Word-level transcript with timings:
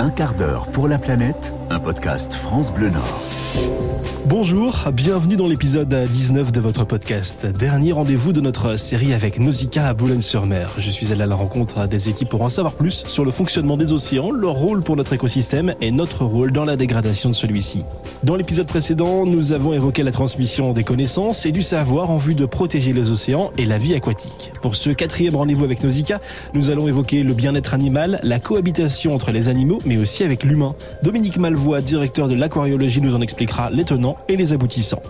Un 0.00 0.10
quart 0.10 0.34
d'heure 0.34 0.68
pour 0.68 0.86
la 0.86 0.96
planète, 0.96 1.52
un 1.70 1.80
podcast 1.80 2.32
France 2.32 2.72
Bleu 2.72 2.88
Nord. 2.88 4.07
Bonjour, 4.28 4.84
bienvenue 4.92 5.36
dans 5.36 5.48
l'épisode 5.48 5.88
19 5.88 6.52
de 6.52 6.60
votre 6.60 6.84
podcast. 6.84 7.46
Dernier 7.46 7.92
rendez-vous 7.92 8.34
de 8.34 8.42
notre 8.42 8.76
série 8.76 9.14
avec 9.14 9.38
Nausicaa 9.38 9.88
à 9.88 9.94
Boulogne-sur-Mer. 9.94 10.74
Je 10.76 10.90
suis 10.90 11.12
allé 11.12 11.22
à 11.22 11.26
la 11.26 11.34
rencontre 11.34 11.88
des 11.88 12.10
équipes 12.10 12.28
pour 12.28 12.42
en 12.42 12.50
savoir 12.50 12.74
plus 12.74 13.04
sur 13.06 13.24
le 13.24 13.30
fonctionnement 13.30 13.78
des 13.78 13.94
océans, 13.94 14.30
leur 14.30 14.52
rôle 14.52 14.82
pour 14.82 14.96
notre 14.96 15.14
écosystème 15.14 15.74
et 15.80 15.90
notre 15.90 16.26
rôle 16.26 16.52
dans 16.52 16.66
la 16.66 16.76
dégradation 16.76 17.30
de 17.30 17.34
celui-ci. 17.34 17.84
Dans 18.22 18.36
l'épisode 18.36 18.66
précédent, 18.66 19.24
nous 19.24 19.52
avons 19.52 19.72
évoqué 19.72 20.02
la 20.02 20.12
transmission 20.12 20.74
des 20.74 20.84
connaissances 20.84 21.46
et 21.46 21.52
du 21.52 21.62
savoir 21.62 22.10
en 22.10 22.18
vue 22.18 22.34
de 22.34 22.44
protéger 22.44 22.92
les 22.92 23.08
océans 23.08 23.50
et 23.56 23.64
la 23.64 23.78
vie 23.78 23.94
aquatique. 23.94 24.52
Pour 24.60 24.76
ce 24.76 24.90
quatrième 24.90 25.36
rendez-vous 25.36 25.64
avec 25.64 25.82
Nausicaa, 25.82 26.20
nous 26.52 26.70
allons 26.70 26.86
évoquer 26.86 27.22
le 27.22 27.32
bien-être 27.32 27.72
animal, 27.72 28.20
la 28.22 28.40
cohabitation 28.40 29.14
entre 29.14 29.30
les 29.30 29.48
animaux, 29.48 29.80
mais 29.86 29.96
aussi 29.96 30.22
avec 30.22 30.44
l'humain. 30.44 30.74
Dominique 31.02 31.38
Malvois, 31.38 31.80
directeur 31.80 32.28
de 32.28 32.34
l'aquariologie, 32.34 33.00
nous 33.00 33.14
en 33.14 33.22
expliquera 33.22 33.70
l'étonnant 33.70 34.17
et 34.28 34.36
les 34.36 34.52
aboutissants. 34.52 35.02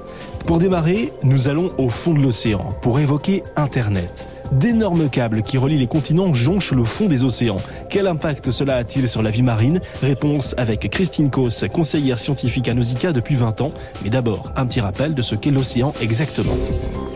Pour 0.47 0.59
démarrer, 0.59 1.13
nous 1.23 1.49
allons 1.49 1.71
au 1.79 1.91
fond 1.91 2.15
de 2.15 2.21
l'océan 2.21 2.73
pour 2.83 3.01
évoquer 3.01 3.43
Internet. 3.57 4.29
D'énormes 4.53 5.11
câbles 5.11 5.43
qui 5.43 5.59
relient 5.59 5.77
les 5.77 5.87
continents 5.87 6.33
jonchent 6.33 6.73
le 6.73 6.85
fond 6.85 7.07
des 7.07 7.25
océans. 7.25 7.59
Quel 7.91 8.07
impact 8.07 8.51
cela 8.51 8.77
a-t-il 8.77 9.09
sur 9.09 9.23
la 9.23 9.31
vie 9.31 9.43
marine? 9.43 9.81
Réponse 10.03 10.55
avec 10.57 10.89
Christine 10.91 11.31
Kos, 11.31 11.67
conseillère 11.73 12.19
scientifique 12.19 12.69
à 12.69 12.75
Nausicaa 12.75 13.13
depuis 13.13 13.35
20 13.35 13.61
ans. 13.61 13.73
Mais 14.03 14.11
d'abord, 14.11 14.51
un 14.57 14.67
petit 14.67 14.81
rappel 14.81 15.15
de 15.15 15.23
ce 15.23 15.35
qu'est 15.35 15.51
l'océan 15.51 15.93
exactement. 16.01 16.57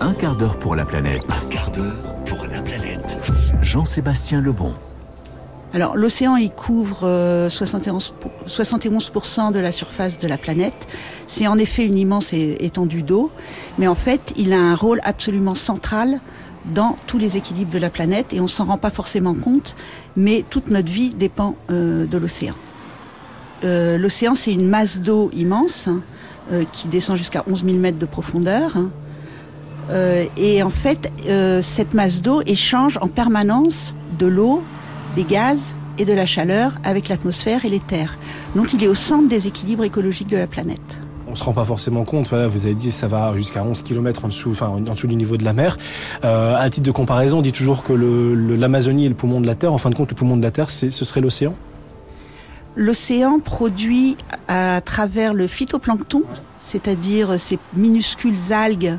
Un 0.00 0.12
quart 0.12 0.36
d'heure 0.36 0.58
pour 0.58 0.76
la 0.76 0.84
planète. 0.84 1.22
Un 1.30 1.48
quart 1.48 1.70
d'heure 1.70 1.96
pour 2.26 2.44
la 2.52 2.60
planète. 2.60 3.18
Jean-Sébastien 3.62 4.42
Lebon. 4.42 4.74
Alors 5.74 5.96
l'océan 5.96 6.36
il 6.36 6.50
couvre 6.50 7.00
euh, 7.04 7.48
71, 7.48 8.14
71% 8.46 9.52
de 9.52 9.58
la 9.58 9.72
surface 9.72 10.18
de 10.18 10.28
la 10.28 10.36
planète. 10.36 10.86
C'est 11.26 11.46
en 11.46 11.56
effet 11.56 11.86
une 11.86 11.98
immense 11.98 12.32
étendue 12.34 13.02
d'eau, 13.02 13.30
mais 13.78 13.86
en 13.86 13.94
fait 13.94 14.32
il 14.36 14.52
a 14.52 14.60
un 14.60 14.74
rôle 14.74 15.00
absolument 15.02 15.54
central 15.54 16.20
dans 16.66 16.96
tous 17.06 17.18
les 17.18 17.36
équilibres 17.36 17.72
de 17.72 17.78
la 17.78 17.90
planète 17.90 18.32
et 18.32 18.40
on 18.40 18.46
s'en 18.46 18.64
rend 18.64 18.78
pas 18.78 18.90
forcément 18.90 19.34
compte, 19.34 19.74
mais 20.16 20.44
toute 20.48 20.68
notre 20.68 20.90
vie 20.90 21.10
dépend 21.10 21.56
euh, 21.70 22.06
de 22.06 22.18
l'océan. 22.18 22.54
Euh, 23.64 23.96
l'océan 23.98 24.34
c'est 24.34 24.52
une 24.52 24.68
masse 24.68 25.00
d'eau 25.00 25.30
immense 25.34 25.88
hein, 25.88 26.00
euh, 26.52 26.64
qui 26.72 26.88
descend 26.88 27.16
jusqu'à 27.16 27.44
11 27.48 27.64
000 27.64 27.76
mètres 27.78 27.98
de 27.98 28.06
profondeur. 28.06 28.76
Hein. 28.76 28.90
et 30.36 30.62
en 30.62 30.70
fait, 30.70 31.10
cette 31.60 31.92
masse 31.92 32.22
d'eau 32.22 32.40
échange 32.46 32.98
en 33.02 33.08
permanence 33.08 33.94
de 34.18 34.26
l'eau 34.26 34.62
des 35.14 35.24
gaz 35.24 35.58
et 35.98 36.04
de 36.04 36.12
la 36.12 36.26
chaleur 36.26 36.72
avec 36.84 37.08
l'atmosphère 37.08 37.64
et 37.64 37.68
les 37.68 37.80
terres. 37.80 38.18
Donc 38.56 38.72
il 38.72 38.82
est 38.82 38.88
au 38.88 38.94
centre 38.94 39.28
des 39.28 39.46
équilibres 39.46 39.84
écologiques 39.84 40.28
de 40.28 40.36
la 40.36 40.46
planète. 40.46 40.80
On 41.28 41.34
se 41.34 41.44
rend 41.44 41.52
pas 41.52 41.64
forcément 41.64 42.04
compte. 42.04 42.28
Voilà, 42.28 42.46
vous 42.46 42.66
avez 42.66 42.74
dit 42.74 42.92
ça 42.92 43.08
va 43.08 43.32
jusqu'à 43.36 43.62
11 43.62 43.82
km 43.82 44.24
en 44.24 44.28
dessous, 44.28 44.50
enfin 44.50 44.68
en 44.68 44.80
dessous 44.80 45.06
du 45.06 45.16
niveau 45.16 45.36
de 45.36 45.44
la 45.44 45.52
mer. 45.52 45.78
Euh, 46.24 46.54
à 46.56 46.68
titre 46.68 46.86
de 46.86 46.90
comparaison, 46.90 47.38
on 47.38 47.42
dit 47.42 47.52
toujours 47.52 47.82
que 47.82 47.92
l'Amazonie 47.92 49.06
est 49.06 49.08
le 49.08 49.14
poumon 49.14 49.40
de 49.40 49.46
la 49.46 49.54
Terre. 49.54 49.72
En 49.72 49.78
fin 49.78 49.90
de 49.90 49.94
compte, 49.94 50.10
le 50.10 50.14
poumon 50.14 50.36
de 50.36 50.42
la 50.42 50.50
Terre, 50.50 50.70
ce 50.70 50.90
serait 50.90 51.20
l'océan. 51.20 51.54
L'océan 52.74 53.38
produit 53.38 54.16
à 54.48 54.80
travers 54.82 55.34
le 55.34 55.46
phytoplancton, 55.46 56.22
c'est-à-dire 56.60 57.38
ces 57.38 57.58
minuscules 57.74 58.52
algues 58.52 58.98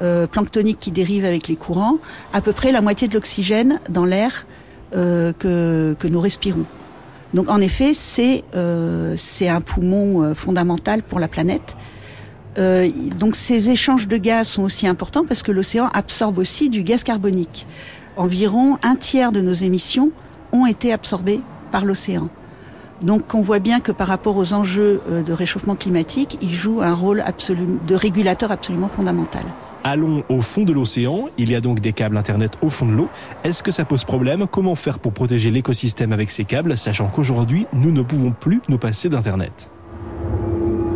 euh, 0.00 0.26
planctoniques 0.26 0.78
qui 0.78 0.90
dérivent 0.90 1.26
avec 1.26 1.48
les 1.48 1.56
courants, 1.56 1.98
à 2.32 2.40
peu 2.40 2.52
près 2.52 2.72
la 2.72 2.80
moitié 2.80 3.08
de 3.08 3.14
l'oxygène 3.14 3.80
dans 3.90 4.06
l'air 4.06 4.46
euh, 4.94 5.32
que, 5.38 5.96
que, 5.98 6.08
nous 6.08 6.20
respirons. 6.20 6.64
Donc 7.34 7.48
en 7.48 7.60
effet, 7.60 7.92
c'est 7.94 8.44
euh, 8.54 9.16
un 9.40 9.60
poumon 9.60 10.22
euh, 10.22 10.34
fondamental 10.34 11.02
pour 11.02 11.18
la 11.18 11.28
planète. 11.28 11.76
Euh, 12.58 12.90
donc 13.18 13.34
ces 13.34 13.70
échanges 13.70 14.06
de 14.08 14.16
gaz 14.18 14.48
sont 14.48 14.62
aussi 14.62 14.86
importants 14.86 15.24
parce 15.26 15.42
que 15.42 15.52
l'océan 15.52 15.88
absorbe 15.94 16.38
aussi 16.38 16.68
du 16.68 16.82
gaz 16.82 17.02
carbonique. 17.02 17.66
Environ 18.16 18.78
un 18.82 18.96
tiers 18.96 19.32
de 19.32 19.40
nos 19.40 19.54
émissions 19.54 20.10
ont 20.52 20.66
été 20.66 20.92
absorbées 20.92 21.40
par 21.70 21.84
l'océan. 21.84 22.28
Donc 23.00 23.34
on 23.34 23.40
voit 23.40 23.58
bien 23.58 23.80
que 23.80 23.90
par 23.90 24.06
rapport 24.06 24.36
aux 24.36 24.52
enjeux 24.52 25.00
euh, 25.10 25.22
de 25.22 25.32
réchauffement 25.32 25.76
climatique, 25.76 26.38
il 26.42 26.52
joue 26.52 26.82
un 26.82 26.94
rôle 26.94 27.20
absolu, 27.20 27.66
de 27.88 27.94
régulateur 27.94 28.52
absolument 28.52 28.88
fondamental. 28.88 29.44
Allons 29.84 30.22
au 30.28 30.40
fond 30.40 30.62
de 30.62 30.72
l'océan. 30.72 31.28
Il 31.38 31.50
y 31.50 31.56
a 31.56 31.60
donc 31.60 31.80
des 31.80 31.92
câbles 31.92 32.16
Internet 32.16 32.56
au 32.62 32.68
fond 32.68 32.86
de 32.86 32.92
l'eau. 32.92 33.08
Est-ce 33.42 33.64
que 33.64 33.72
ça 33.72 33.84
pose 33.84 34.04
problème? 34.04 34.46
Comment 34.48 34.76
faire 34.76 35.00
pour 35.00 35.12
protéger 35.12 35.50
l'écosystème 35.50 36.12
avec 36.12 36.30
ces 36.30 36.44
câbles, 36.44 36.76
sachant 36.76 37.08
qu'aujourd'hui, 37.08 37.66
nous 37.72 37.90
ne 37.90 38.02
pouvons 38.02 38.30
plus 38.30 38.60
nous 38.68 38.78
passer 38.78 39.08
d'Internet? 39.08 39.70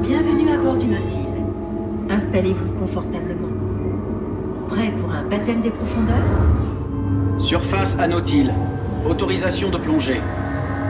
Bienvenue 0.02 0.50
à 0.50 0.58
bord 0.58 0.76
du 0.76 0.86
Nautil. 0.86 1.18
Installez-vous 2.08 2.72
confortablement. 2.78 3.48
Prêt 4.68 4.92
pour 4.96 5.10
un 5.10 5.24
baptême 5.24 5.62
des 5.62 5.70
profondeurs? 5.70 6.14
Surface 7.38 7.98
à 7.98 8.06
Nautil. 8.06 8.52
Autorisation 9.08 9.68
de 9.68 9.78
plongée. 9.78 10.20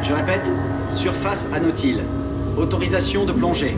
Je 0.02 0.12
répète, 0.12 0.50
surface 0.92 1.48
à 1.54 1.60
Nautil. 1.60 2.00
Autorisation 2.58 3.24
de 3.24 3.32
plongée. 3.32 3.74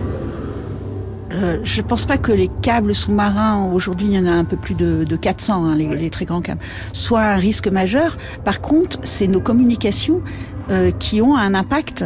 Euh, 1.33 1.59
je 1.63 1.83
pense 1.83 2.07
pas 2.07 2.17
que 2.17 2.33
les 2.33 2.49
câbles 2.63 2.95
sous-marins, 2.95 3.71
aujourd'hui 3.73 4.07
il 4.07 4.15
y 4.15 4.19
en 4.19 4.27
a 4.27 4.33
un 4.33 4.45
peu 4.45 4.57
plus 4.57 4.75
de, 4.75 5.05
de 5.05 5.17
400, 5.17 5.65
hein, 5.65 5.77
les, 5.77 5.95
les, 5.95 6.11
très 6.11 6.25
grands 6.25 6.41
câbles, 6.41 6.63
soient 6.93 7.23
un 7.23 7.37
risque 7.37 7.69
majeur. 7.69 8.17
Par 8.45 8.61
contre, 8.61 8.99
c'est 9.03 9.27
nos 9.27 9.41
communications 9.41 10.23
euh, 10.71 10.91
qui 10.91 11.21
ont 11.21 11.37
un 11.37 11.55
impact 11.55 12.05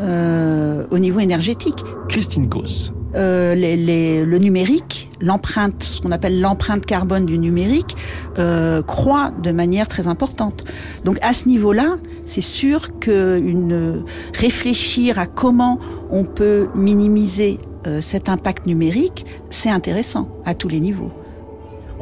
euh, 0.00 0.84
au 0.90 0.98
niveau 0.98 1.20
énergétique. 1.20 1.84
Christine 2.08 2.48
Kos. 2.48 2.92
Euh, 3.16 3.54
les, 3.54 3.76
les, 3.76 4.24
le 4.24 4.38
numérique, 4.38 5.10
l'empreinte, 5.20 5.82
ce 5.82 6.00
qu'on 6.00 6.12
appelle 6.12 6.40
l'empreinte 6.40 6.86
carbone 6.86 7.26
du 7.26 7.38
numérique, 7.38 7.96
euh, 8.38 8.82
croît 8.82 9.32
de 9.42 9.50
manière 9.50 9.88
très 9.88 10.06
importante. 10.06 10.64
Donc 11.04 11.18
à 11.22 11.34
ce 11.34 11.48
niveau-là, 11.48 11.96
c'est 12.24 12.40
sûr 12.40 12.98
que 13.00 13.38
une 13.38 14.04
réfléchir 14.38 15.18
à 15.18 15.26
comment 15.26 15.78
on 16.10 16.24
peut 16.24 16.68
minimiser 16.74 17.58
euh, 17.86 18.00
cet 18.00 18.28
impact 18.28 18.66
numérique, 18.66 19.26
c'est 19.50 19.70
intéressant 19.70 20.28
à 20.44 20.54
tous 20.54 20.68
les 20.68 20.80
niveaux. 20.80 21.12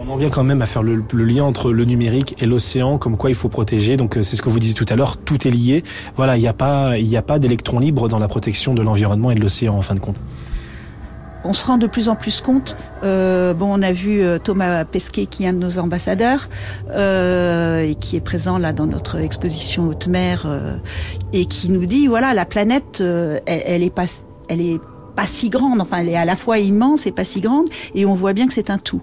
On 0.00 0.09
en 0.09 0.16
vient 0.16 0.31
quand 0.31 0.44
même 0.44 0.62
à 0.62 0.66
faire 0.66 0.83
le, 0.83 1.03
le 1.12 1.25
lien 1.25 1.43
entre 1.43 1.72
le 1.72 1.84
numérique 1.84 2.37
et 2.39 2.47
l'océan, 2.47 2.99
comme 2.99 3.16
quoi 3.16 3.31
il 3.31 3.37
faut 3.37 3.49
protéger. 3.49 3.97
Donc 3.97 4.16
c'est 4.22 4.37
ce 4.37 4.43
que 4.43 4.49
vous 4.49 4.61
disiez 4.61 4.75
tout 4.75 4.87
à 4.89 4.94
l'heure, 4.94 5.16
tout 5.16 5.47
est 5.47 5.50
lié. 5.50 5.83
Voilà, 6.16 6.37
il 6.37 6.41
n'y 6.41 6.47
a 6.47 6.53
pas, 6.53 6.99
il 6.99 7.09
n'y 7.09 7.16
a 7.16 7.22
pas 7.22 7.41
d'électrons 7.41 7.81
libres 7.81 8.09
dans 8.09 8.21
la 8.21 8.28
protection 8.28 8.75
de 8.75 8.83
l'environnement 8.83 9.33
et 9.33 9.34
de 9.34 9.41
l'océan 9.41 9.77
en 9.77 9.83
fin 9.83 9.94
de 9.94 10.00
compte 10.00 10.21
on 11.44 11.53
se 11.53 11.66
rend 11.66 11.78
de 11.78 11.87
plus 11.87 12.09
en 12.09 12.16
plus 12.16 12.41
compte. 12.41 12.77
Euh, 13.03 13.55
bon, 13.55 13.78
on 13.78 13.83
a 13.83 13.93
vu 13.93 14.21
euh, 14.21 14.39
Thomas 14.39 14.84
Pesquet, 14.84 15.27
qui 15.27 15.45
est 15.45 15.49
un 15.49 15.53
de 15.53 15.59
nos 15.59 15.78
ambassadeurs 15.78 16.49
euh, 16.91 17.83
et 17.83 17.95
qui 17.95 18.16
est 18.16 18.21
présent 18.21 18.59
là 18.59 18.72
dans 18.72 18.87
notre 18.87 19.16
exposition 19.16 19.89
haute 19.89 20.09
mer 20.09 20.47
et 21.33 21.47
qui 21.47 21.71
nous 21.71 21.87
dit 21.87 22.06
voilà, 22.06 22.34
la 22.34 22.45
planète, 22.45 23.00
elle, 23.00 23.43
elle, 23.47 23.83
est 23.83 23.95
pas, 23.95 24.06
elle 24.49 24.60
est 24.60 24.81
pas 25.19 25.27
si 25.27 25.51
grande. 25.51 25.81
Enfin, 25.81 25.99
elle 25.99 26.11
est 26.11 26.17
à 26.17 26.25
la 26.25 26.37
fois 26.37 26.61
immense 26.61 27.05
et 27.09 27.11
pas 27.11 27.25
si 27.25 27.41
grande, 27.41 27.69
et 27.97 28.06
on 28.06 28.15
voit 28.15 28.34
bien 28.34 28.47
que 28.47 28.55
c'est 28.55 28.71
un 28.71 28.79
tout. 28.79 29.03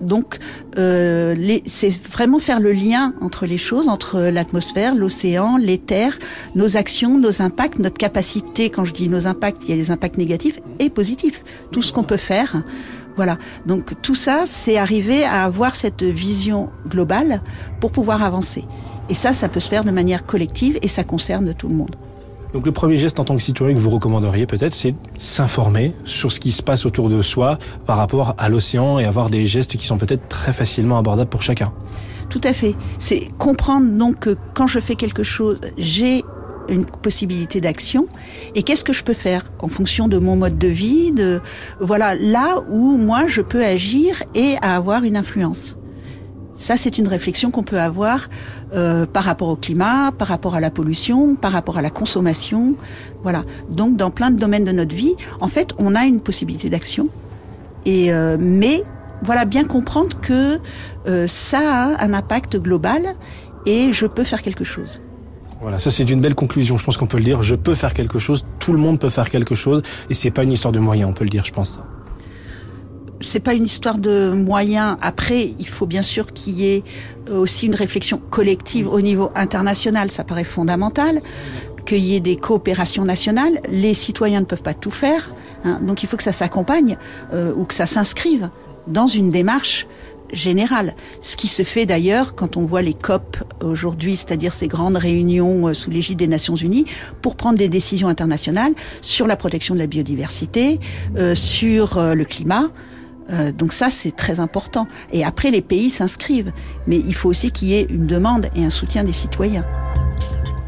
Donc, 0.00 0.38
euh, 0.78 1.34
c'est 1.66 1.90
vraiment 2.04 2.38
faire 2.38 2.60
le 2.60 2.72
lien 2.72 3.12
entre 3.20 3.46
les 3.46 3.58
choses, 3.58 3.88
entre 3.88 4.20
l'atmosphère, 4.20 4.94
l'océan, 4.94 5.56
les 5.56 5.78
terres, 5.78 6.16
nos 6.54 6.76
actions, 6.76 7.18
nos 7.18 7.42
impacts, 7.42 7.80
notre 7.80 7.98
capacité. 7.98 8.70
Quand 8.70 8.84
je 8.84 8.94
dis 8.94 9.08
nos 9.08 9.26
impacts, 9.26 9.64
il 9.64 9.70
y 9.70 9.72
a 9.72 9.76
les 9.76 9.90
impacts 9.90 10.16
négatifs 10.16 10.60
et 10.78 10.88
positifs. 10.90 11.42
Tout 11.72 11.82
ce 11.82 11.92
qu'on 11.92 12.04
peut 12.04 12.16
faire. 12.16 12.62
Voilà. 13.16 13.36
Donc 13.66 14.00
tout 14.00 14.14
ça, 14.14 14.44
c'est 14.46 14.78
arriver 14.78 15.24
à 15.24 15.42
avoir 15.42 15.74
cette 15.74 16.04
vision 16.04 16.70
globale 16.86 17.42
pour 17.80 17.90
pouvoir 17.90 18.22
avancer. 18.22 18.64
Et 19.08 19.14
ça, 19.14 19.32
ça 19.32 19.48
peut 19.48 19.58
se 19.58 19.68
faire 19.68 19.82
de 19.82 19.90
manière 19.90 20.24
collective 20.24 20.78
et 20.82 20.88
ça 20.88 21.02
concerne 21.02 21.52
tout 21.52 21.66
le 21.66 21.74
monde. 21.74 21.96
Donc 22.52 22.66
le 22.66 22.72
premier 22.72 22.96
geste 22.96 23.18
en 23.18 23.24
tant 23.24 23.34
que 23.34 23.42
citoyen 23.42 23.74
que 23.74 23.80
vous 23.80 23.90
recommanderiez 23.90 24.46
peut-être, 24.46 24.74
c'est 24.74 24.94
s'informer 25.16 25.94
sur 26.04 26.32
ce 26.32 26.40
qui 26.40 26.52
se 26.52 26.62
passe 26.62 26.84
autour 26.84 27.08
de 27.08 27.22
soi 27.22 27.58
par 27.86 27.96
rapport 27.96 28.34
à 28.38 28.48
l'océan 28.48 28.98
et 28.98 29.04
avoir 29.04 29.30
des 29.30 29.46
gestes 29.46 29.76
qui 29.76 29.86
sont 29.86 29.96
peut-être 29.96 30.28
très 30.28 30.52
facilement 30.52 30.98
abordables 30.98 31.30
pour 31.30 31.42
chacun. 31.42 31.72
Tout 32.28 32.40
à 32.44 32.52
fait. 32.52 32.74
C'est 32.98 33.28
comprendre 33.38 33.88
donc 33.90 34.20
que 34.20 34.36
quand 34.54 34.66
je 34.66 34.80
fais 34.80 34.96
quelque 34.96 35.22
chose, 35.22 35.58
j'ai 35.78 36.24
une 36.68 36.84
possibilité 36.84 37.60
d'action 37.60 38.06
et 38.54 38.62
qu'est-ce 38.62 38.84
que 38.84 38.92
je 38.92 39.02
peux 39.02 39.14
faire 39.14 39.44
en 39.58 39.68
fonction 39.68 40.08
de 40.08 40.18
mon 40.18 40.36
mode 40.36 40.58
de 40.58 40.68
vie, 40.68 41.10
de 41.12 41.40
voilà 41.80 42.14
là 42.14 42.62
où 42.70 42.96
moi 42.96 43.26
je 43.26 43.40
peux 43.40 43.64
agir 43.64 44.22
et 44.34 44.56
avoir 44.62 45.04
une 45.04 45.16
influence. 45.16 45.76
Ça, 46.54 46.76
c'est 46.76 46.98
une 46.98 47.08
réflexion 47.08 47.50
qu'on 47.50 47.62
peut 47.62 47.80
avoir 47.80 48.28
euh, 48.74 49.06
par 49.06 49.24
rapport 49.24 49.48
au 49.48 49.56
climat, 49.56 50.12
par 50.12 50.28
rapport 50.28 50.54
à 50.54 50.60
la 50.60 50.70
pollution, 50.70 51.34
par 51.34 51.52
rapport 51.52 51.78
à 51.78 51.82
la 51.82 51.90
consommation. 51.90 52.74
Voilà. 53.22 53.44
Donc, 53.68 53.96
dans 53.96 54.10
plein 54.10 54.30
de 54.30 54.38
domaines 54.38 54.64
de 54.64 54.72
notre 54.72 54.94
vie, 54.94 55.14
en 55.40 55.48
fait, 55.48 55.72
on 55.78 55.94
a 55.94 56.04
une 56.04 56.20
possibilité 56.20 56.68
d'action. 56.68 57.08
Et 57.84 58.12
euh, 58.12 58.36
mais 58.38 58.84
voilà, 59.22 59.44
bien 59.44 59.64
comprendre 59.64 60.20
que 60.20 60.58
euh, 61.06 61.26
ça 61.26 61.60
a 61.60 62.04
un 62.04 62.14
impact 62.14 62.56
global 62.56 63.14
et 63.66 63.92
je 63.92 64.06
peux 64.06 64.24
faire 64.24 64.42
quelque 64.42 64.64
chose. 64.64 65.00
Voilà, 65.60 65.78
ça 65.78 65.90
c'est 65.90 66.10
une 66.10 66.20
belle 66.20 66.34
conclusion, 66.34 66.76
je 66.76 66.84
pense 66.84 66.96
qu'on 66.96 67.06
peut 67.06 67.18
le 67.18 67.24
dire. 67.24 67.42
Je 67.42 67.54
peux 67.54 67.74
faire 67.74 67.94
quelque 67.94 68.18
chose, 68.18 68.44
tout 68.58 68.72
le 68.72 68.78
monde 68.78 68.98
peut 68.98 69.10
faire 69.10 69.30
quelque 69.30 69.54
chose, 69.54 69.82
et 70.10 70.14
c'est 70.14 70.32
pas 70.32 70.42
une 70.42 70.50
histoire 70.50 70.72
de 70.72 70.80
moyens, 70.80 71.08
on 71.08 71.12
peut 71.12 71.22
le 71.22 71.30
dire, 71.30 71.44
je 71.44 71.52
pense. 71.52 71.80
C'est 73.22 73.40
pas 73.40 73.54
une 73.54 73.64
histoire 73.64 73.98
de 73.98 74.30
moyens. 74.30 74.96
Après, 75.00 75.54
il 75.58 75.68
faut 75.68 75.86
bien 75.86 76.02
sûr 76.02 76.32
qu'il 76.32 76.60
y 76.60 76.74
ait 76.74 76.82
aussi 77.30 77.66
une 77.66 77.74
réflexion 77.74 78.20
collective 78.30 78.88
au 78.88 79.00
niveau 79.00 79.30
international, 79.34 80.10
ça 80.10 80.24
paraît 80.24 80.44
fondamental 80.44 81.20
qu'il 81.86 81.98
y 81.98 82.14
ait 82.14 82.20
des 82.20 82.36
coopérations 82.36 83.04
nationales. 83.04 83.60
Les 83.68 83.94
citoyens 83.94 84.40
ne 84.40 84.44
peuvent 84.44 84.62
pas 84.62 84.74
tout 84.74 84.90
faire, 84.90 85.34
hein, 85.64 85.80
donc 85.82 86.02
il 86.02 86.08
faut 86.08 86.16
que 86.16 86.22
ça 86.22 86.32
s'accompagne 86.32 86.96
euh, 87.32 87.52
ou 87.56 87.64
que 87.64 87.74
ça 87.74 87.86
s'inscrive 87.86 88.48
dans 88.86 89.06
une 89.06 89.30
démarche 89.30 89.86
générale. 90.32 90.94
Ce 91.20 91.36
qui 91.36 91.48
se 91.48 91.62
fait 91.62 91.86
d'ailleurs 91.86 92.34
quand 92.34 92.56
on 92.56 92.64
voit 92.64 92.82
les 92.82 92.94
COP 92.94 93.36
aujourd'hui, 93.62 94.16
c'est-à-dire 94.16 94.52
ces 94.52 94.68
grandes 94.68 94.96
réunions 94.96 95.68
euh, 95.68 95.74
sous 95.74 95.90
l'égide 95.90 96.18
des 96.18 96.26
Nations 96.26 96.56
Unies, 96.56 96.86
pour 97.20 97.36
prendre 97.36 97.58
des 97.58 97.68
décisions 97.68 98.08
internationales 98.08 98.74
sur 99.00 99.26
la 99.26 99.36
protection 99.36 99.74
de 99.74 99.80
la 99.80 99.86
biodiversité, 99.86 100.80
euh, 101.16 101.34
sur 101.34 101.98
euh, 101.98 102.14
le 102.14 102.24
climat. 102.24 102.70
Euh, 103.30 103.52
donc 103.52 103.72
ça, 103.72 103.90
c'est 103.90 104.14
très 104.14 104.40
important. 104.40 104.86
Et 105.12 105.24
après, 105.24 105.50
les 105.50 105.62
pays 105.62 105.90
s'inscrivent. 105.90 106.52
Mais 106.86 106.98
il 106.98 107.14
faut 107.14 107.28
aussi 107.28 107.50
qu'il 107.50 107.68
y 107.68 107.74
ait 107.74 107.86
une 107.88 108.06
demande 108.06 108.48
et 108.56 108.64
un 108.64 108.70
soutien 108.70 109.04
des 109.04 109.12
citoyens. 109.12 109.64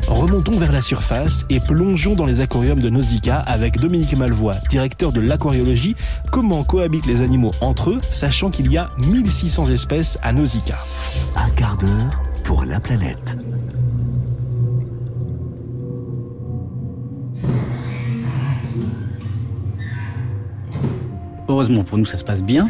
Remontons 0.06 0.52
vers 0.52 0.70
la 0.70 0.82
surface 0.82 1.46
et 1.48 1.60
plongeons 1.60 2.14
dans 2.14 2.26
les 2.26 2.42
aquariums 2.42 2.78
de 2.78 2.90
Nausicaa 2.90 3.38
avec 3.38 3.78
Dominique 3.78 4.14
Malvois, 4.14 4.54
directeur 4.68 5.12
de 5.12 5.20
l'aquariologie. 5.20 5.96
Comment 6.30 6.62
cohabitent 6.62 7.06
les 7.06 7.22
animaux 7.22 7.52
entre 7.62 7.90
eux, 7.90 7.98
sachant 8.10 8.50
qu'il 8.50 8.70
y 8.70 8.76
a 8.76 8.90
1600 8.98 9.70
espèces 9.70 10.18
à 10.22 10.34
Nausicaa? 10.34 10.78
Un 11.36 11.48
quart 11.50 11.78
d'heure 11.78 12.22
pour 12.42 12.66
la 12.66 12.80
planète. 12.80 13.38
Heureusement 21.54 21.84
pour 21.84 21.98
nous, 21.98 22.04
ça 22.04 22.18
se 22.18 22.24
passe 22.24 22.42
bien. 22.42 22.66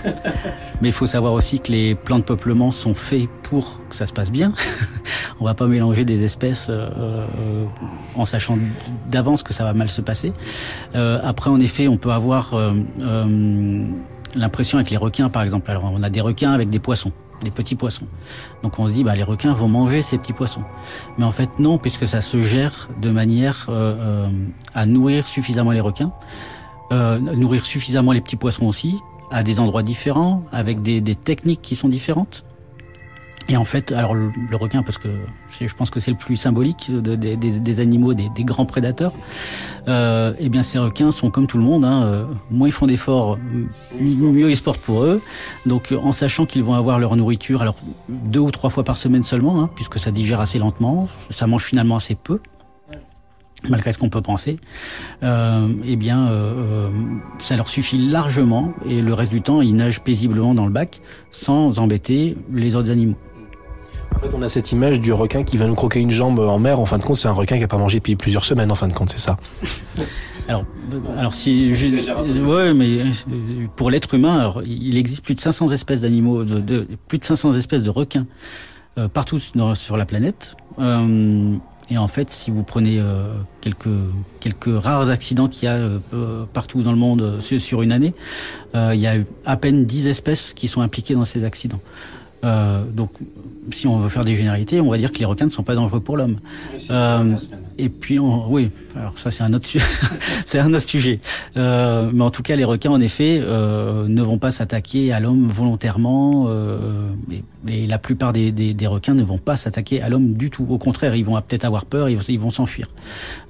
Mais 0.83 0.89
il 0.89 0.93
faut 0.93 1.07
savoir 1.07 1.33
aussi 1.33 1.59
que 1.59 1.73
les 1.73 1.95
plans 1.95 2.19
de 2.19 2.23
peuplement 2.23 2.71
sont 2.71 2.93
faits 2.93 3.31
pour 3.45 3.81
que 3.89 3.97
ça 3.97 4.07
se 4.07 4.13
passe 4.13 4.31
bien. 4.31 4.53
On 5.41 5.47
va 5.47 5.55
pas 5.55 5.67
mélanger 5.67 6.05
des 6.05 6.23
espèces 6.23 6.67
euh, 6.69 6.91
euh, 6.99 7.65
en 8.15 8.27
sachant 8.27 8.59
d'avance 9.11 9.43
que 9.43 9.55
ça 9.55 9.65
va 9.65 9.73
mal 9.73 9.89
se 9.89 10.03
passer. 10.03 10.35
Euh, 10.95 11.19
après, 11.25 11.49
en 11.49 11.61
effet, 11.61 11.89
on 11.89 11.97
peut 11.97 12.13
avoir 12.13 12.55
l'impression 14.35 14.77
avec 14.77 14.91
les 14.91 14.99
requins, 14.99 15.31
par 15.31 15.43
exemple. 15.43 15.71
Alors, 15.71 15.91
on 15.91 16.03
a 16.03 16.11
des 16.11 16.21
requins 16.21 16.53
avec 16.53 16.69
des 16.69 16.79
poissons 16.79 17.13
des 17.43 17.51
petits 17.51 17.75
poissons. 17.75 18.07
Donc 18.63 18.79
on 18.79 18.87
se 18.87 18.93
dit, 18.93 19.05
bah, 19.05 19.15
les 19.15 19.23
requins 19.23 19.53
vont 19.53 19.69
manger 19.69 20.01
ces 20.01 20.17
petits 20.17 20.33
poissons. 20.33 20.63
Mais 21.19 21.25
en 21.25 21.33
fait, 21.33 21.51
non, 21.59 21.77
puisque 21.77 22.07
ça 22.07 22.23
se 22.23 22.43
gère 22.43 22.89
de 23.03 23.11
manière 23.11 23.69
à 24.75 24.87
nourrir 24.87 25.27
suffisamment 25.27 25.73
les 25.73 25.81
requins, 25.81 26.13
euh, 26.93 27.19
nourrir 27.19 27.65
suffisamment 27.67 28.13
les 28.13 28.21
petits 28.21 28.37
poissons 28.37 28.67
aussi, 28.67 28.99
à 29.31 29.43
des 29.43 29.59
endroits 29.61 29.83
différents, 29.83 30.45
avec 30.53 30.83
des, 30.83 31.01
des 31.01 31.15
techniques 31.17 31.63
qui 31.63 31.77
sont 31.77 31.89
différentes. 31.89 32.45
Et 33.51 33.59
en 33.59 33.65
fait, 33.67 33.93
alors 33.93 34.15
le, 34.15 34.31
le 34.51 34.57
requin, 34.57 34.83
parce 34.83 34.97
que 34.97 35.09
je 35.61 35.75
pense 35.75 35.91
que 35.91 36.01
c'est 36.01 36.11
le 36.11 36.17
plus 36.17 36.37
symbolique 36.37 36.91
de- 36.91 37.15
des- 37.15 37.37
des, 37.37 37.61
des 37.61 37.81
animaux, 37.81 38.15
des, 38.15 38.31
des 38.35 38.43
grands 38.43 38.65
prédateurs, 38.65 39.13
euh, 39.87 40.33
eh 40.39 40.49
bien 40.49 40.63
ces 40.63 40.79
requins 40.79 41.11
sont 41.11 41.31
comme 41.31 41.47
tout 41.47 41.59
le 41.59 41.63
monde. 41.65 41.85
Hein, 41.85 42.05
euh, 42.05 42.25
moins 42.51 42.69
ils 42.69 42.73
font 42.73 42.87
d'efforts, 42.87 43.39
mieux 44.01 44.51
ils 44.51 44.57
se 44.57 44.63
portent 44.63 44.81
pour 44.81 45.03
eux. 45.05 45.21
Donc 45.67 45.93
euh, 45.93 45.99
en 45.99 46.13
sachant 46.13 46.47
qu'ils 46.47 46.63
vont 46.65 46.73
avoir 46.73 46.99
leur 46.99 47.17
nourriture, 47.17 47.61
alors 47.61 47.77
deux 48.09 48.41
ou 48.41 48.51
trois 48.51 48.71
fois 48.71 48.83
par 48.83 48.97
semaine 48.97 49.23
seulement, 49.25 49.61
hein, 49.61 49.69
puisque 49.75 49.99
ça 49.99 50.11
digère 50.11 50.41
assez 50.41 50.59
lentement, 50.59 51.07
ça 51.29 51.47
mange 51.47 51.65
finalement 51.65 51.97
assez 51.97 52.15
peu 52.15 52.41
malgré 53.69 53.93
ce 53.93 53.99
qu'on 53.99 54.09
peut 54.11 54.21
penser, 54.23 54.59
euh, 55.23 55.69
eh 55.85 55.97
bien, 55.97 56.29
euh, 56.29 56.53
euh, 56.57 56.89
ça 57.39 57.57
leur 57.57 57.69
suffit 57.69 57.99
largement 57.99 58.73
et 58.89 59.01
le 59.03 59.15
reste 59.15 59.31
du 59.31 59.43
temps, 59.43 59.61
ils 59.63 59.75
nagent 59.75 60.03
paisiblement 60.03 60.55
dans 60.55 60.67
le 60.67 60.73
bac 60.73 61.01
sans 61.31 61.79
embêter 61.79 62.37
les 62.53 62.77
autres 62.77 62.91
animaux. 62.91 63.17
En 64.17 64.21
fait, 64.21 64.29
on 64.37 64.43
a 64.43 64.49
cette 64.49 64.71
image 64.71 65.01
du 65.01 65.13
requin 65.13 65.43
qui 65.43 65.57
va 65.57 65.67
nous 65.67 65.75
croquer 65.75 65.99
une 66.01 66.11
jambe 66.13 66.39
en 66.39 66.59
mer. 66.61 66.79
En 66.79 66.87
fin 66.87 66.99
de 66.99 67.03
compte, 67.03 67.17
c'est 67.17 67.27
un 67.27 67.33
requin 67.33 67.57
qui 67.57 67.63
n'a 67.63 67.69
pas 67.69 67.79
mangé 67.79 67.99
depuis 67.99 68.15
plusieurs 68.15 68.45
semaines, 68.45 68.71
en 68.71 68.77
fin 68.77 68.87
de 68.87 68.93
compte, 68.93 69.11
c'est 69.11 69.19
ça. 69.19 69.37
Alors, 70.47 70.67
alors 71.17 71.33
si, 71.33 71.75
je, 71.75 72.43
ouais, 72.43 72.75
mais 72.75 72.99
pour 73.77 73.89
l'être 73.91 74.13
humain, 74.13 74.39
alors, 74.41 74.61
il 74.63 74.99
existe 74.99 75.23
plus 75.25 75.35
de 75.35 75.41
500 75.41 75.71
espèces 75.73 76.03
d'animaux, 76.03 76.45
de, 76.45 76.61
de- 76.61 76.87
plus 77.09 77.17
de 77.17 77.25
500 77.25 77.55
espèces 77.55 77.83
de 77.83 77.89
requins 77.89 78.27
euh, 78.99 79.09
partout 79.09 79.39
dans- 79.55 79.75
sur 79.75 79.97
la 79.97 80.05
planète. 80.05 80.55
Euh, 80.79 81.57
et 81.91 81.99
en 81.99 82.09
fait, 82.09 82.33
si 82.33 82.51
vous 82.51 82.63
prenez 82.63 82.99
euh, 82.99 83.35
quelques 83.61 83.89
quelques 84.41 84.83
rares 84.83 85.11
accidents 85.11 85.49
qu'il 85.49 85.65
y 85.65 85.69
a 85.69 85.75
euh, 85.75 85.99
euh, 86.15 86.45
partout 86.51 86.83
dans 86.83 86.93
le 86.93 86.99
monde 86.99 87.21
euh, 87.23 87.59
sur, 87.59 87.83
une 87.83 87.93
année, 87.93 88.15
euh, 88.75 88.93
il 88.95 89.01
y 89.01 89.07
a 89.07 89.17
à 89.45 89.57
peine 89.57 89.85
10 89.85 90.09
espèces 90.09 90.55
qui 90.55 90.69
sont 90.69 90.81
impliquées 90.81 91.15
dans 91.15 91.27
ces 91.27 91.45
accidents. 91.45 91.81
Euh, 92.43 92.83
donc, 92.91 93.11
si 93.73 93.87
on 93.87 93.99
veut 93.99 94.09
faire 94.09 94.25
des 94.25 94.35
généralités, 94.35 94.81
on 94.81 94.91
va 94.91 94.99
dire 94.99 95.13
que 95.13 95.19
les 95.19 95.25
requins 95.25 95.47
ne 95.47 95.51
sont 95.51 95.63
pas 95.63 95.75
dangereux 95.75 96.01
pour 96.01 96.17
l'homme. 96.17 96.39
Et 97.77 97.89
puis, 97.89 98.19
oui, 98.19 98.71
alors 98.97 99.19
ça 99.19 99.31
c'est 99.31 99.43
un 99.43 99.53
autre, 99.53 99.69
c'est 100.47 100.59
un 100.59 100.73
autre 100.73 100.89
sujet. 100.89 101.19
Euh, 101.57 102.11
mais 102.13 102.23
en 102.23 102.31
tout 102.31 102.43
cas, 102.43 102.55
les 102.55 102.65
requins, 102.65 102.91
en 102.91 103.01
effet, 103.01 103.41
euh, 103.43 104.07
ne 104.07 104.23
vont 104.23 104.39
pas 104.39 104.53
s'attaquer 104.53 105.13
à 105.13 105.19
l'homme 105.19 105.49
volontairement. 105.49 106.47
Euh, 106.49 107.09
et, 107.67 107.87
la 107.87 107.99
plupart 107.99 108.33
des, 108.33 108.77
requins 108.87 109.15
ne 109.15 109.25
vont 109.25 109.39
pas 109.39 109.57
s'attaquer 109.57 110.03
à 110.03 110.09
l'homme 110.09 110.35
du 110.35 110.51
tout. 110.51 110.67
Au 110.69 110.79
contraire, 110.79 111.17
ils 111.17 111.25
vont 111.25 111.35
peut-être 111.41 111.65
avoir 111.65 111.85
peur, 111.85 112.09
ils, 112.09 112.19
ils 112.29 112.39
vont 112.39 112.51
s'enfuir. 112.51 112.89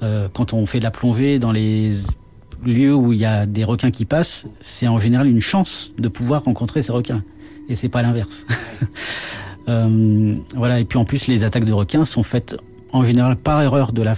Quand 0.01 0.53
on 0.53 0.65
fait 0.67 0.79
de 0.79 0.85
la 0.85 0.91
plongée 0.91 1.39
dans 1.39 1.53
les 1.53 1.93
lieux 2.65 2.95
où 2.95 3.13
il 3.13 3.19
y 3.19 3.27
a 3.27 3.47
des 3.47 3.65
requins 3.65 3.91
qui 3.91 4.05
passent, 4.05 4.47
c'est 4.61 4.89
en 4.89 4.97
général 4.97 5.29
une 5.29 5.41
chance 5.41 5.93
de 5.99 6.09
pouvoir 6.09 6.45
rencontrer 6.45 6.83
ces 6.83 6.93
requins. 6.93 7.23
Et 7.69 7.75
c'est 7.77 7.89
pas 7.89 8.03
l'inverse. 8.03 8.47
Voilà. 9.67 10.79
Et 10.79 10.85
puis 10.85 10.99
en 10.99 11.07
plus, 11.07 11.27
les 11.27 11.43
attaques 11.43 11.65
de 11.65 11.73
requins 11.73 12.05
sont 12.05 12.23
faites 12.23 12.55
en 12.95 13.03
général 13.03 13.37
par 13.37 13.61
erreur 13.61 13.93
de 13.93 14.03
la, 14.03 14.15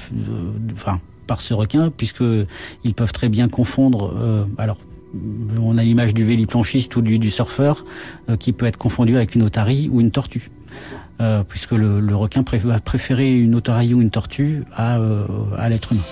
par 1.26 1.40
ce 1.40 1.54
requin, 1.54 1.90
puisque 1.96 2.22
ils 2.84 2.94
peuvent 2.94 3.12
très 3.12 3.28
bien 3.28 3.48
confondre. 3.48 4.14
euh, 4.16 4.44
alors, 4.58 4.76
on 5.60 5.78
a 5.78 5.82
l'image 5.82 6.12
du 6.12 6.24
véliplanchiste 6.24 6.94
ou 6.96 7.00
du, 7.00 7.30
surfeur 7.30 7.86
euh, 8.28 8.36
qui 8.36 8.52
peut 8.52 8.66
être 8.66 8.76
confondu 8.76 9.16
avec 9.16 9.34
une 9.34 9.42
otarie 9.42 9.88
ou 9.90 10.00
une 10.00 10.10
tortue. 10.10 10.50
Euh, 11.22 11.42
puisque 11.42 11.72
le, 11.72 12.14
requin 12.14 12.44
va 12.64 12.78
préférer 12.78 13.34
une 13.34 13.54
otarie 13.54 13.94
ou 13.94 14.02
une 14.02 14.10
tortue 14.10 14.64
à, 14.74 14.98
à 15.56 15.68
l'être 15.70 15.92
humain. 15.92 16.02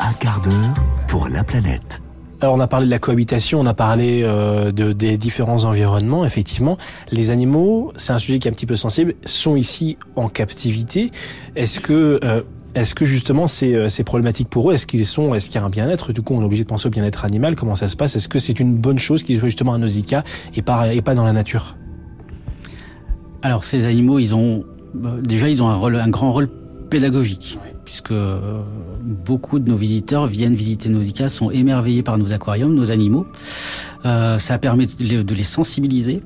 Un 0.00 0.12
quart 0.20 0.42
d'heure 0.42 0.74
pour 1.08 1.28
la 1.28 1.42
planète. 1.42 2.02
Alors 2.42 2.56
on 2.56 2.60
a 2.60 2.66
parlé 2.66 2.86
de 2.86 2.90
la 2.90 2.98
cohabitation, 2.98 3.60
on 3.60 3.66
a 3.66 3.72
parlé 3.72 4.22
euh, 4.24 4.72
de, 4.72 4.92
des 4.92 5.16
différents 5.16 5.62
environnements. 5.62 6.24
Effectivement, 6.24 6.76
les 7.12 7.30
animaux, 7.30 7.92
c'est 7.94 8.12
un 8.12 8.18
sujet 8.18 8.40
qui 8.40 8.48
est 8.48 8.50
un 8.50 8.54
petit 8.54 8.66
peu 8.66 8.74
sensible, 8.74 9.14
sont 9.24 9.54
ici 9.54 9.96
en 10.16 10.28
captivité. 10.28 11.12
Est-ce 11.54 11.78
que 11.78 12.18
euh, 12.24 12.42
est-ce 12.74 12.96
que 12.96 13.04
justement 13.04 13.46
c'est 13.46 13.76
euh, 13.76 13.88
c'est 13.88 14.02
problématique 14.02 14.48
pour 14.48 14.68
eux? 14.68 14.74
Est-ce 14.74 14.88
qu'ils 14.88 15.06
sont 15.06 15.36
Est-ce 15.36 15.50
qu'il 15.50 15.60
y 15.60 15.62
a 15.62 15.64
un 15.64 15.70
bien-être? 15.70 16.12
Du 16.12 16.22
coup, 16.22 16.34
on 16.34 16.42
est 16.42 16.44
obligé 16.44 16.64
de 16.64 16.68
penser 16.68 16.88
au 16.88 16.90
bien-être 16.90 17.24
animal. 17.24 17.54
Comment 17.54 17.76
ça 17.76 17.86
se 17.86 17.94
passe? 17.94 18.16
Est-ce 18.16 18.28
que 18.28 18.40
c'est 18.40 18.58
une 18.58 18.76
bonne 18.76 18.98
chose 18.98 19.22
qu'ils 19.22 19.38
soient 19.38 19.48
justement 19.48 19.74
à 19.74 19.78
Nausicaa 19.78 20.24
et 20.56 20.62
pas 20.62 20.92
et 20.92 21.00
pas 21.00 21.14
dans 21.14 21.24
la 21.24 21.32
nature? 21.32 21.76
Alors 23.42 23.62
ces 23.62 23.84
animaux, 23.84 24.18
ils 24.18 24.34
ont 24.34 24.64
déjà 25.22 25.48
ils 25.48 25.62
ont 25.62 25.68
un 25.68 25.76
rôle, 25.76 25.94
un 25.94 26.08
grand 26.08 26.32
rôle 26.32 26.48
pédagogique, 26.90 27.56
puisque 27.84 28.12
euh, 28.12 28.62
beaucoup 29.02 29.58
de 29.58 29.68
nos 29.68 29.76
visiteurs 29.76 30.26
viennent 30.26 30.54
visiter 30.54 30.88
Nausicaa, 30.88 31.28
sont 31.28 31.50
émerveillés 31.50 32.02
par 32.02 32.18
nos 32.18 32.32
aquariums, 32.32 32.74
nos 32.74 32.90
animaux. 32.90 33.26
Euh, 34.04 34.38
ça 34.38 34.58
permet 34.58 34.86
de 34.86 35.34
les, 35.34 35.44
sensibiliser 35.44 36.20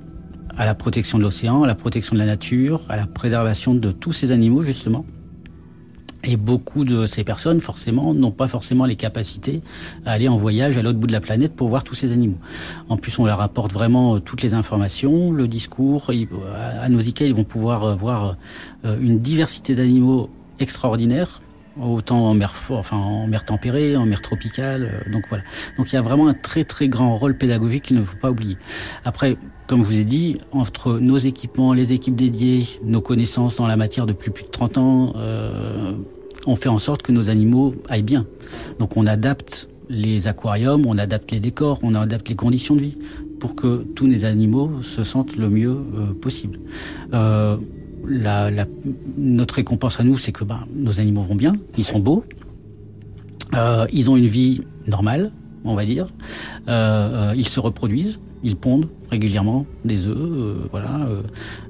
à 0.56 0.64
la 0.64 0.74
protection 0.74 1.18
de 1.18 1.22
l'océan, 1.22 1.62
à 1.62 1.66
la 1.66 1.74
protection 1.74 2.14
de 2.14 2.18
la 2.18 2.26
nature, 2.26 2.82
à 2.88 2.96
la 2.96 3.06
préservation 3.06 3.74
de 3.74 3.92
tous 3.92 4.12
ces 4.12 4.30
animaux 4.30 4.62
justement. 4.62 5.04
Et 6.28 6.36
beaucoup 6.36 6.84
de 6.84 7.06
ces 7.06 7.22
personnes, 7.22 7.60
forcément, 7.60 8.12
n'ont 8.12 8.32
pas 8.32 8.48
forcément 8.48 8.84
les 8.84 8.96
capacités 8.96 9.62
à 10.04 10.12
aller 10.12 10.26
en 10.26 10.36
voyage 10.36 10.76
à 10.76 10.82
l'autre 10.82 10.98
bout 10.98 11.06
de 11.06 11.12
la 11.12 11.20
planète 11.20 11.54
pour 11.54 11.68
voir 11.68 11.84
tous 11.84 11.94
ces 11.94 12.10
animaux. 12.10 12.38
En 12.88 12.96
plus, 12.96 13.16
on 13.20 13.26
leur 13.26 13.40
apporte 13.40 13.72
vraiment 13.72 14.16
euh, 14.16 14.18
toutes 14.18 14.42
les 14.42 14.52
informations, 14.52 15.30
le 15.30 15.46
discours. 15.46 16.10
À 16.80 16.88
Nausicaa, 16.88 17.26
ils 17.26 17.34
vont 17.34 17.44
pouvoir 17.44 17.96
voir 17.96 18.36
une 18.84 19.20
diversité 19.20 19.74
d'animaux 19.76 20.30
extraordinaire, 20.58 21.40
autant 21.80 22.26
en 22.26 22.34
mer, 22.34 22.52
enfin 22.70 22.96
en 22.96 23.26
mer 23.26 23.44
tempérée, 23.44 23.96
en 23.96 24.06
mer 24.06 24.22
tropicale. 24.22 24.84
euh, 25.06 25.10
donc 25.10 25.24
voilà. 25.28 25.44
Donc 25.76 25.92
il 25.92 25.94
y 25.94 25.98
a 25.98 26.02
vraiment 26.02 26.28
un 26.28 26.34
très 26.34 26.64
très 26.64 26.88
grand 26.88 27.16
rôle 27.16 27.36
pédagogique 27.36 27.84
qu'il 27.84 27.96
ne 27.96 28.02
faut 28.02 28.16
pas 28.16 28.30
oublier. 28.30 28.56
Après, 29.04 29.36
comme 29.66 29.82
je 29.82 29.86
vous 29.86 29.98
ai 29.98 30.04
dit, 30.04 30.38
entre 30.52 30.98
nos 30.98 31.18
équipements, 31.18 31.72
les 31.72 31.92
équipes 31.92 32.16
dédiées, 32.16 32.66
nos 32.84 33.00
connaissances 33.00 33.56
dans 33.56 33.66
la 33.66 33.76
matière 33.76 34.06
depuis 34.06 34.30
plus 34.30 34.44
de 34.44 34.50
30 34.50 34.78
ans, 34.78 35.12
euh, 35.16 35.92
on 36.46 36.56
fait 36.56 36.68
en 36.68 36.78
sorte 36.78 37.02
que 37.02 37.12
nos 37.12 37.28
animaux 37.28 37.74
aillent 37.88 38.02
bien. 38.02 38.26
Donc 38.78 38.96
on 38.96 39.06
adapte 39.06 39.68
les 39.88 40.28
aquariums, 40.28 40.86
on 40.86 40.98
adapte 40.98 41.30
les 41.30 41.40
décors, 41.40 41.78
on 41.82 41.94
adapte 41.94 42.28
les 42.28 42.34
conditions 42.36 42.74
de 42.76 42.80
vie 42.80 42.96
pour 43.40 43.54
que 43.54 43.84
tous 43.94 44.06
les 44.06 44.24
animaux 44.24 44.82
se 44.82 45.04
sentent 45.04 45.36
le 45.36 45.50
mieux 45.50 45.76
euh, 45.76 46.12
possible. 46.20 46.58
Notre 49.18 49.54
récompense 49.54 50.00
à 50.00 50.04
nous, 50.04 50.18
c'est 50.18 50.32
que 50.32 50.44
bah, 50.44 50.66
nos 50.74 51.00
animaux 51.00 51.22
vont 51.22 51.34
bien, 51.34 51.54
ils 51.76 51.84
sont 51.84 51.98
beaux, 51.98 52.24
euh, 53.54 53.86
ils 53.92 54.10
ont 54.10 54.16
une 54.16 54.26
vie 54.26 54.62
normale, 54.86 55.32
on 55.64 55.74
va 55.74 55.84
dire, 55.84 56.08
euh, 56.68 57.34
ils 57.36 57.48
se 57.48 57.60
reproduisent, 57.60 58.18
ils 58.42 58.56
pondent 58.56 58.88
régulièrement 59.10 59.66
des 59.84 60.06
œufs, 60.08 60.16
euh, 60.16 60.54
voilà. 60.70 61.00
Euh, 61.08 61.22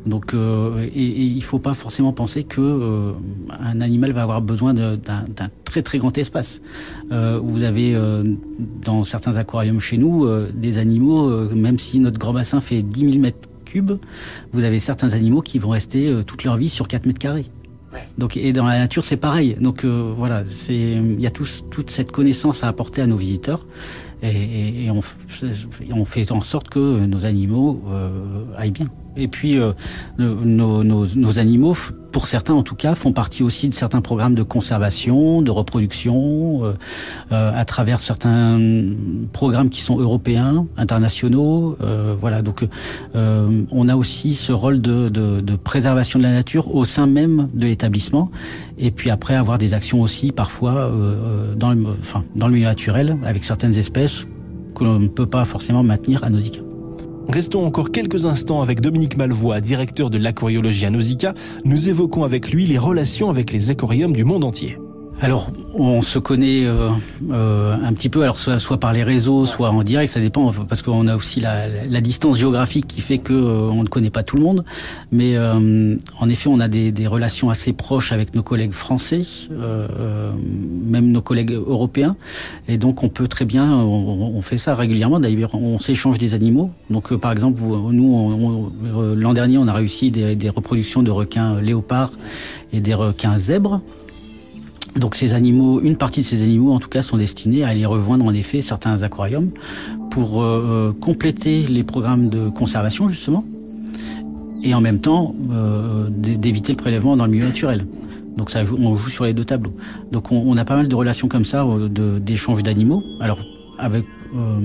donc, 0.05 0.35
euh, 0.35 0.87
et, 0.95 1.02
et, 1.02 1.25
il 1.25 1.43
faut 1.43 1.59
pas 1.59 1.75
forcément 1.75 2.12
penser 2.12 2.45
que 2.45 3.14
un 3.59 3.81
animal 3.81 4.12
va 4.12 4.23
avoir 4.23 4.43
besoin 4.43 4.75
d'un 4.75 4.99
très 5.64 5.83
très 5.83 5.99
grand 5.99 6.16
espace. 6.19 6.61
vous 7.11 7.62
avez 7.62 7.97
dans 8.85 9.05
certains 9.05 9.37
aquariums 9.37 9.81
chez 9.81 9.99
nous 9.99 10.26
des 10.55 10.78
animaux, 10.78 11.28
même 11.55 11.78
si 11.78 11.99
notre 11.99 12.19
grand 12.19 12.33
bassin 12.33 12.61
fait 12.61 12.83
10 12.83 13.12
000 13.12 13.19
mètres 13.19 13.49
cubes, 13.66 13.99
vous 14.52 14.64
avez 14.64 14.80
certains 14.80 15.12
animaux 15.12 15.42
qui 15.42 15.58
vont 15.58 15.70
rester 15.70 16.11
toute 16.26 16.44
leur 16.44 16.56
vie 16.56 16.70
sur 16.70 16.88
4 16.88 17.04
mètres 17.06 17.18
carrés. 17.18 17.50
Donc 18.18 18.37
et 18.37 18.52
dans 18.52 18.64
la 18.64 18.78
nature 18.78 19.04
c'est 19.04 19.16
pareil. 19.16 19.56
Donc 19.61 19.85
euh, 19.85 20.12
voilà, 20.16 20.44
c'est 20.49 20.75
il 20.75 21.20
y 21.20 21.26
a 21.26 21.30
toute 21.30 21.90
cette 21.90 22.12
connaissance 22.12 22.64
à 22.64 22.68
apporter 22.68 23.02
à 23.02 23.06
nos 23.06 23.16
visiteurs 23.16 23.66
et, 24.23 24.28
et, 24.28 24.85
et 24.85 24.90
on, 24.90 25.00
on, 25.90 26.04
fait 26.04 26.32
en 26.32 26.40
sorte 26.40 26.68
que 26.68 27.06
nos 27.06 27.26
animaux 27.26 27.82
euh, 27.88 28.44
aillent 28.56 28.70
bien. 28.70 28.88
Et 29.16 29.28
puis, 29.28 29.58
euh, 29.58 29.73
nos, 30.18 30.85
nos, 30.85 31.06
nos, 31.06 31.38
animaux, 31.38 31.75
pour 32.12 32.26
certains 32.26 32.54
en 32.54 32.62
tout 32.62 32.75
cas, 32.75 32.94
font 32.94 33.12
partie 33.12 33.42
aussi 33.42 33.68
de 33.68 33.75
certains 33.75 34.00
programmes 34.00 34.35
de 34.35 34.42
conservation, 34.42 35.42
de 35.42 35.50
reproduction, 35.50 36.64
euh, 36.64 36.73
euh, 37.32 37.52
à 37.54 37.64
travers 37.64 38.00
certains 38.00 38.61
programmes 39.32 39.70
qui 39.70 39.82
sont 39.82 39.99
européens, 39.99 40.66
internationaux. 40.76 41.76
Euh, 41.82 42.14
voilà, 42.18 42.42
donc 42.42 42.66
euh, 43.14 43.62
on 43.70 43.88
a 43.88 43.96
aussi 43.96 44.35
ce 44.35 44.52
rôle 44.52 44.80
de, 44.80 45.08
de, 45.08 45.40
de, 45.40 45.56
préservation 45.56 46.18
de 46.18 46.25
la 46.25 46.32
nature 46.32 46.75
au 46.75 46.85
sein 46.85 47.06
même 47.06 47.49
de 47.54 47.66
l'établissement. 47.66 48.30
Et 48.78 48.90
puis 48.90 49.11
après, 49.11 49.35
avoir 49.35 49.58
des 49.58 49.75
actions 49.75 50.00
aussi 50.02 50.32
parfois 50.32 50.75
euh, 50.75 51.54
dans, 51.54 51.73
le, 51.73 51.85
enfin, 52.00 52.25
dans 52.35 52.49
le 52.49 52.54
milieu 52.54 52.66
naturel, 52.66 53.16
avec 53.25 53.44
certaines 53.44 53.76
espèces 53.76 54.26
que 54.75 54.85
l'on 54.85 54.99
ne 54.99 55.08
peut 55.08 55.26
pas 55.26 55.44
forcément 55.44 55.82
maintenir 55.82 56.23
à 56.23 56.30
Nausicaa. 56.30 56.65
Restons 57.28 57.66
encore 57.66 57.90
quelques 57.90 58.26
instants 58.26 58.62
avec 58.62 58.80
Dominique 58.80 59.16
Malvois, 59.16 59.61
directeur 59.61 60.11
de 60.11 60.18
l'aquariologie 60.18 60.87
à 60.87 60.90
Nausicaa. 60.90 61.35
Nous 61.64 61.88
évoquons 61.88 62.25
avec 62.25 62.50
lui 62.50 62.66
les 62.66 62.78
relations 62.78 63.30
avec 63.30 63.52
les 63.52 63.71
aquariums 63.71 64.12
du 64.12 64.25
monde 64.25 64.45
entier. 64.45 64.78
Alors, 65.23 65.50
on 65.73 66.02
se 66.02 66.18
connaît 66.18 66.66
euh, 66.66 66.90
euh, 67.30 67.75
un 67.82 67.92
petit 67.94 68.11
peu, 68.11 68.23
alors 68.23 68.38
soit, 68.38 68.58
soit, 68.58 68.78
par 68.78 68.92
les 68.92 69.02
réseaux, 69.02 69.46
soit 69.46 69.70
en 69.70 69.82
direct, 69.82 70.12
ça 70.12 70.20
dépend, 70.20 70.52
parce 70.68 70.82
qu'on 70.82 71.06
a 71.06 71.16
aussi 71.16 71.40
la, 71.40 71.68
la, 71.68 72.00
distance 72.02 72.37
géographique 72.37 72.87
qui 72.87 73.00
fait 73.00 73.16
que 73.16 73.32
euh, 73.32 73.70
on 73.70 73.82
ne 73.82 73.88
connaît 73.88 74.11
pas 74.11 74.23
tout 74.23 74.37
le 74.37 74.42
monde. 74.42 74.62
Mais 75.12 75.35
euh, 75.37 75.96
en 76.20 76.28
effet, 76.28 76.50
on 76.50 76.61
a 76.61 76.68
des, 76.68 76.92
des, 76.92 77.06
relations 77.06 77.49
assez 77.49 77.73
proches 77.73 78.12
avec 78.12 78.35
nos 78.35 78.42
collègues 78.42 78.75
français, 78.75 79.23
euh, 79.50 80.32
même 80.85 81.11
nos 81.11 81.23
collègues 81.23 81.52
européens, 81.52 82.16
et 82.68 82.76
donc 82.76 83.02
on 83.02 83.08
peut 83.08 83.26
très 83.26 83.46
bien, 83.46 83.73
on, 83.73 84.32
on 84.37 84.40
fait 84.42 84.58
ça 84.58 84.75
régulièrement. 84.75 85.18
D'ailleurs, 85.18 85.54
on 85.54 85.78
s'échange 85.78 86.18
des 86.18 86.35
animaux. 86.35 86.70
Donc, 86.90 87.14
par 87.16 87.32
exemple, 87.32 87.62
nous, 87.62 88.70
l'an 89.16 89.32
dernier, 89.32 89.56
on 89.56 89.66
a 89.66 89.73
réussi 89.73 90.11
des, 90.11 90.37
des 90.37 90.50
reproductions 90.50 91.02
de 91.02 91.11
requins 91.11 91.58
léopards 91.58 92.12
et 92.75 92.80
des 92.80 92.92
requins 92.92 93.38
zèbres. 93.38 93.80
Donc 94.97 95.15
ces 95.15 95.35
animaux, 95.35 95.81
une 95.83 95.97
partie 95.97 96.21
de 96.21 96.26
ces 96.26 96.43
animaux 96.43 96.73
en 96.73 96.79
tout 96.79 96.88
cas 96.88 97.03
sont 97.03 97.17
destinés 97.17 97.65
à 97.65 97.69
aller 97.69 97.85
rejoindre 97.85 98.25
en 98.25 98.33
effet 98.33 98.62
certains 98.62 99.03
aquariums 99.03 99.50
pour 100.11 100.43
euh, 100.43 100.97
compléter 101.00 101.62
les 101.62 101.85
programmes 101.85 102.31
de 102.31 102.49
conservation 102.49 103.09
justement 103.09 103.45
et 104.62 104.75
en 104.75 104.81
même 104.81 105.00
temps 105.00 105.35
euh, 105.53 106.09
d'éviter 106.11 106.73
le 106.73 106.79
prélèvement 106.79 107.17
dans 107.17 107.26
le 107.26 107.31
milieu 107.31 107.45
naturel. 107.45 107.87
Donc 108.37 108.50
ça 108.50 108.65
joue, 108.65 108.76
on 108.79 108.97
joue 108.97 109.11
sur 109.11 109.25
les 109.25 109.35
deux 109.35 109.45
tableaux. 109.45 109.73
Donc 110.12 110.33
on, 110.33 110.57
a 110.57 110.65
pas 110.65 110.76
mal 110.76 110.88
de 110.88 110.95
relations 110.95 111.29
comme 111.29 111.45
ça 111.45 111.67
d'échanges 112.21 112.62
d'animaux. 112.62 113.03
Alors 113.21 113.38
avec 113.79 114.05
euh, 114.35 114.61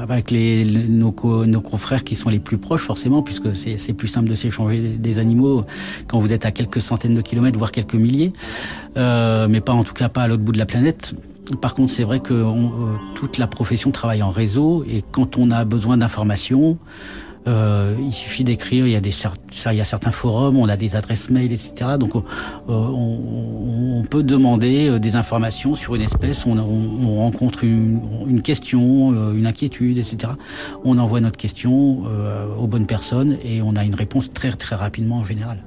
avec 0.00 0.30
les, 0.30 0.64
nos, 0.64 1.12
confrères 1.12 2.04
qui 2.04 2.14
sont 2.14 2.28
les 2.28 2.38
plus 2.38 2.58
proches 2.58 2.82
forcément, 2.82 3.22
puisque 3.22 3.54
c'est 3.54 3.92
plus 3.92 4.08
simple 4.08 4.28
de 4.28 4.34
s'échanger 4.34 4.96
des, 4.98 5.18
animaux 5.18 5.64
quand 6.06 6.18
vous 6.18 6.32
êtes 6.32 6.46
à 6.46 6.52
quelques 6.52 6.80
centaines 6.80 7.14
de 7.14 7.20
kilomètres, 7.20 7.58
voire 7.58 7.72
quelques 7.72 7.94
milliers, 7.94 8.32
euh, 8.96 9.48
mais 9.48 9.60
pas 9.60 9.72
en 9.72 9.84
tout 9.84 9.94
cas 9.94 10.08
pas 10.08 10.22
à 10.22 10.28
l'autre 10.28 10.42
bout 10.42 10.52
de 10.52 10.58
la 10.58 10.66
planète. 10.66 11.14
Par 11.60 11.74
contre, 11.74 11.92
c'est 11.92 12.04
vrai 12.04 12.20
que 12.20 12.34
euh, 12.34 12.52
toute 13.14 13.38
la 13.38 13.46
profession 13.46 13.90
travaille 13.90 14.22
en 14.22 14.30
réseau 14.30 14.84
et 14.88 15.02
quand 15.10 15.38
on 15.38 15.50
a 15.50 15.64
besoin 15.64 15.96
d'informations, 15.96 16.78
euh, 17.48 17.94
il 17.98 18.12
suffit 18.12 18.44
d'écrire. 18.44 18.86
Il 18.86 18.92
y 18.92 18.96
a 18.96 19.00
des 19.00 19.14
il 19.66 19.76
y 19.76 19.80
a 19.80 19.84
certains 19.84 20.10
forums, 20.10 20.58
on 20.58 20.68
a 20.68 20.76
des 20.76 20.94
adresses 20.94 21.30
mail, 21.30 21.52
etc. 21.52 21.92
Donc 21.98 22.14
euh, 22.14 22.20
on, 22.68 23.98
on, 23.98 24.02
peut 24.04 24.22
demander 24.22 24.88
euh, 24.88 24.98
des 24.98 25.16
informations 25.16 25.74
sur 25.74 25.94
une 25.94 26.02
espèce. 26.02 26.46
On, 26.46 26.58
on 26.58 27.16
rencontre 27.18 27.64
une, 27.64 28.00
une, 28.26 28.42
question, 28.42 29.32
une 29.32 29.46
inquiétude, 29.46 29.98
etc. 29.98 30.32
On 30.84 30.98
envoie 30.98 31.20
notre 31.20 31.38
question 31.38 32.04
aux 32.58 32.66
bonnes 32.66 32.86
personnes 32.86 33.38
et 33.42 33.62
on 33.62 33.74
a 33.76 33.84
une 33.84 33.94
réponse 33.94 34.32
très 34.32 34.52
très 34.52 34.76
rapidement 34.76 35.18
en 35.18 35.24
général. 35.24 35.62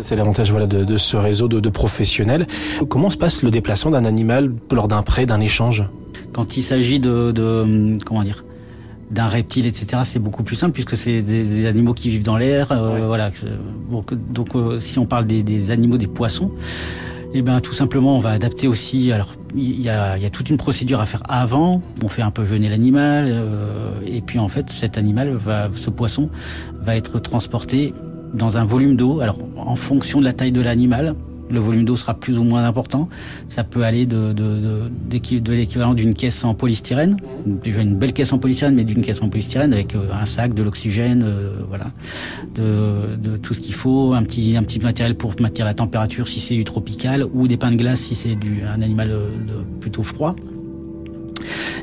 C'est 0.00 0.16
l'avantage 0.16 0.50
voilà, 0.50 0.66
de, 0.66 0.84
de, 0.84 0.96
ce 0.96 1.16
réseau 1.16 1.48
de, 1.48 1.60
de, 1.60 1.68
professionnels. 1.68 2.46
Comment 2.88 3.10
se 3.10 3.16
passe 3.16 3.42
le 3.42 3.50
déplacement 3.50 3.90
d'un 3.90 4.04
animal 4.04 4.52
lors 4.70 4.88
d'un 4.88 5.02
prêt, 5.02 5.26
d'un 5.26 5.40
échange? 5.40 5.84
Quand 6.32 6.56
il 6.56 6.62
s'agit 6.62 7.00
de, 7.00 7.32
de, 7.32 7.96
comment 8.04 8.22
dire, 8.22 8.44
d'un 9.10 9.28
reptile, 9.28 9.66
etc., 9.66 10.02
c'est 10.04 10.18
beaucoup 10.18 10.42
plus 10.42 10.56
simple 10.56 10.72
puisque 10.72 10.96
c'est 10.96 11.22
des, 11.22 11.44
des, 11.44 11.66
animaux 11.66 11.94
qui 11.94 12.10
vivent 12.10 12.24
dans 12.24 12.36
l'air. 12.36 12.72
Euh, 12.72 12.94
ouais. 12.94 13.06
Voilà. 13.06 13.30
Donc, 13.90 14.14
donc 14.14 14.54
euh, 14.54 14.80
si 14.80 14.98
on 14.98 15.06
parle 15.06 15.26
des, 15.26 15.42
des, 15.42 15.70
animaux, 15.70 15.96
des 15.96 16.06
poissons, 16.06 16.50
eh 17.34 17.42
ben 17.42 17.60
tout 17.60 17.74
simplement, 17.74 18.16
on 18.16 18.20
va 18.20 18.30
adapter 18.30 18.68
aussi. 18.68 19.12
Alors, 19.12 19.34
il 19.54 19.80
y 19.80 19.88
a, 19.88 20.18
y 20.18 20.26
a, 20.26 20.30
toute 20.30 20.50
une 20.50 20.56
procédure 20.56 21.00
à 21.00 21.06
faire 21.06 21.22
avant. 21.28 21.82
On 22.02 22.08
fait 22.08 22.22
un 22.22 22.30
peu 22.30 22.44
jeûner 22.44 22.68
l'animal, 22.68 23.26
euh, 23.28 23.92
et 24.06 24.20
puis 24.20 24.38
en 24.38 24.48
fait, 24.48 24.70
cet 24.70 24.98
animal 24.98 25.32
va, 25.32 25.68
ce 25.74 25.90
poisson, 25.90 26.30
va 26.80 26.96
être 26.96 27.18
transporté 27.18 27.94
dans 28.34 28.58
un 28.58 28.64
volume 28.64 28.96
d'eau. 28.96 29.20
Alors, 29.20 29.38
en 29.56 29.76
fonction 29.76 30.20
de 30.20 30.24
la 30.24 30.32
taille 30.32 30.52
de 30.52 30.60
l'animal, 30.60 31.14
le 31.50 31.60
volume 31.60 31.84
d'eau 31.84 31.96
sera 31.96 32.14
plus 32.14 32.38
ou 32.38 32.44
moins 32.44 32.64
important. 32.64 33.08
Ça 33.48 33.64
peut 33.64 33.84
aller 33.84 34.06
de, 34.06 34.34
l'équivalent 35.10 35.94
d'une 35.94 36.14
caisse 36.14 36.44
en 36.44 36.54
polystyrène, 36.54 37.16
déjà 37.46 37.80
une 37.80 37.96
belle 37.96 38.12
caisse 38.12 38.32
en 38.32 38.38
polystyrène, 38.38 38.74
mais 38.74 38.84
d'une 38.84 39.02
caisse 39.02 39.22
en 39.22 39.28
polystyrène 39.28 39.72
avec 39.72 39.94
euh, 39.94 40.08
un 40.12 40.26
sac, 40.26 40.54
de 40.54 40.62
l'oxygène, 40.62 41.22
euh, 41.24 41.60
voilà, 41.68 41.90
de, 42.54 43.36
tout 43.42 43.54
ce 43.54 43.60
qu'il 43.60 43.74
faut, 43.74 44.12
un 44.14 44.22
petit, 44.22 44.56
un 44.56 44.62
petit 44.62 44.80
matériel 44.80 45.14
pour 45.14 45.34
maintenir 45.40 45.64
la 45.64 45.74
température 45.74 46.28
si 46.28 46.40
c'est 46.40 46.54
du 46.54 46.64
tropical, 46.64 47.26
ou 47.32 47.48
des 47.48 47.56
pains 47.56 47.70
de 47.70 47.76
glace 47.76 48.00
si 48.00 48.14
c'est 48.14 48.36
un 48.66 48.82
animal 48.82 49.10
euh, 49.10 49.30
plutôt 49.80 50.02
froid. 50.02 50.34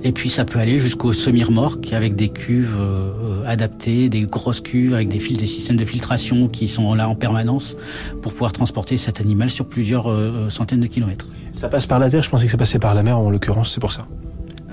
Et 0.05 0.11
puis 0.11 0.29
ça 0.29 0.45
peut 0.45 0.59
aller 0.59 0.77
jusqu'au 0.79 1.13
semi-remorque 1.13 1.91
avec 1.91 2.15
des 2.15 2.29
cuves 2.29 2.77
euh, 2.79 3.43
adaptées, 3.43 4.07
des 4.07 4.21
grosses 4.21 4.61
cuves 4.61 4.93
avec 4.93 5.09
des 5.09 5.19
fils, 5.19 5.39
des 5.39 5.47
systèmes 5.47 5.77
de 5.77 5.83
filtration 5.83 6.47
qui 6.47 6.67
sont 6.67 6.93
là 6.93 7.09
en 7.09 7.15
permanence 7.15 7.75
pour 8.21 8.31
pouvoir 8.31 8.51
transporter 8.51 8.97
cet 8.97 9.19
animal 9.19 9.49
sur 9.49 9.65
plusieurs 9.65 10.11
euh, 10.11 10.47
centaines 10.51 10.79
de 10.79 10.85
kilomètres. 10.85 11.25
Ça 11.53 11.69
passe 11.69 11.87
par 11.87 11.97
la 11.97 12.11
terre, 12.11 12.21
je 12.21 12.29
pensais 12.29 12.45
que 12.45 12.51
ça 12.51 12.57
passait 12.57 12.77
par 12.77 12.93
la 12.93 13.01
mer 13.01 13.17
en 13.17 13.31
l'occurrence, 13.31 13.71
c'est 13.71 13.81
pour 13.81 13.93
ça. 13.93 14.05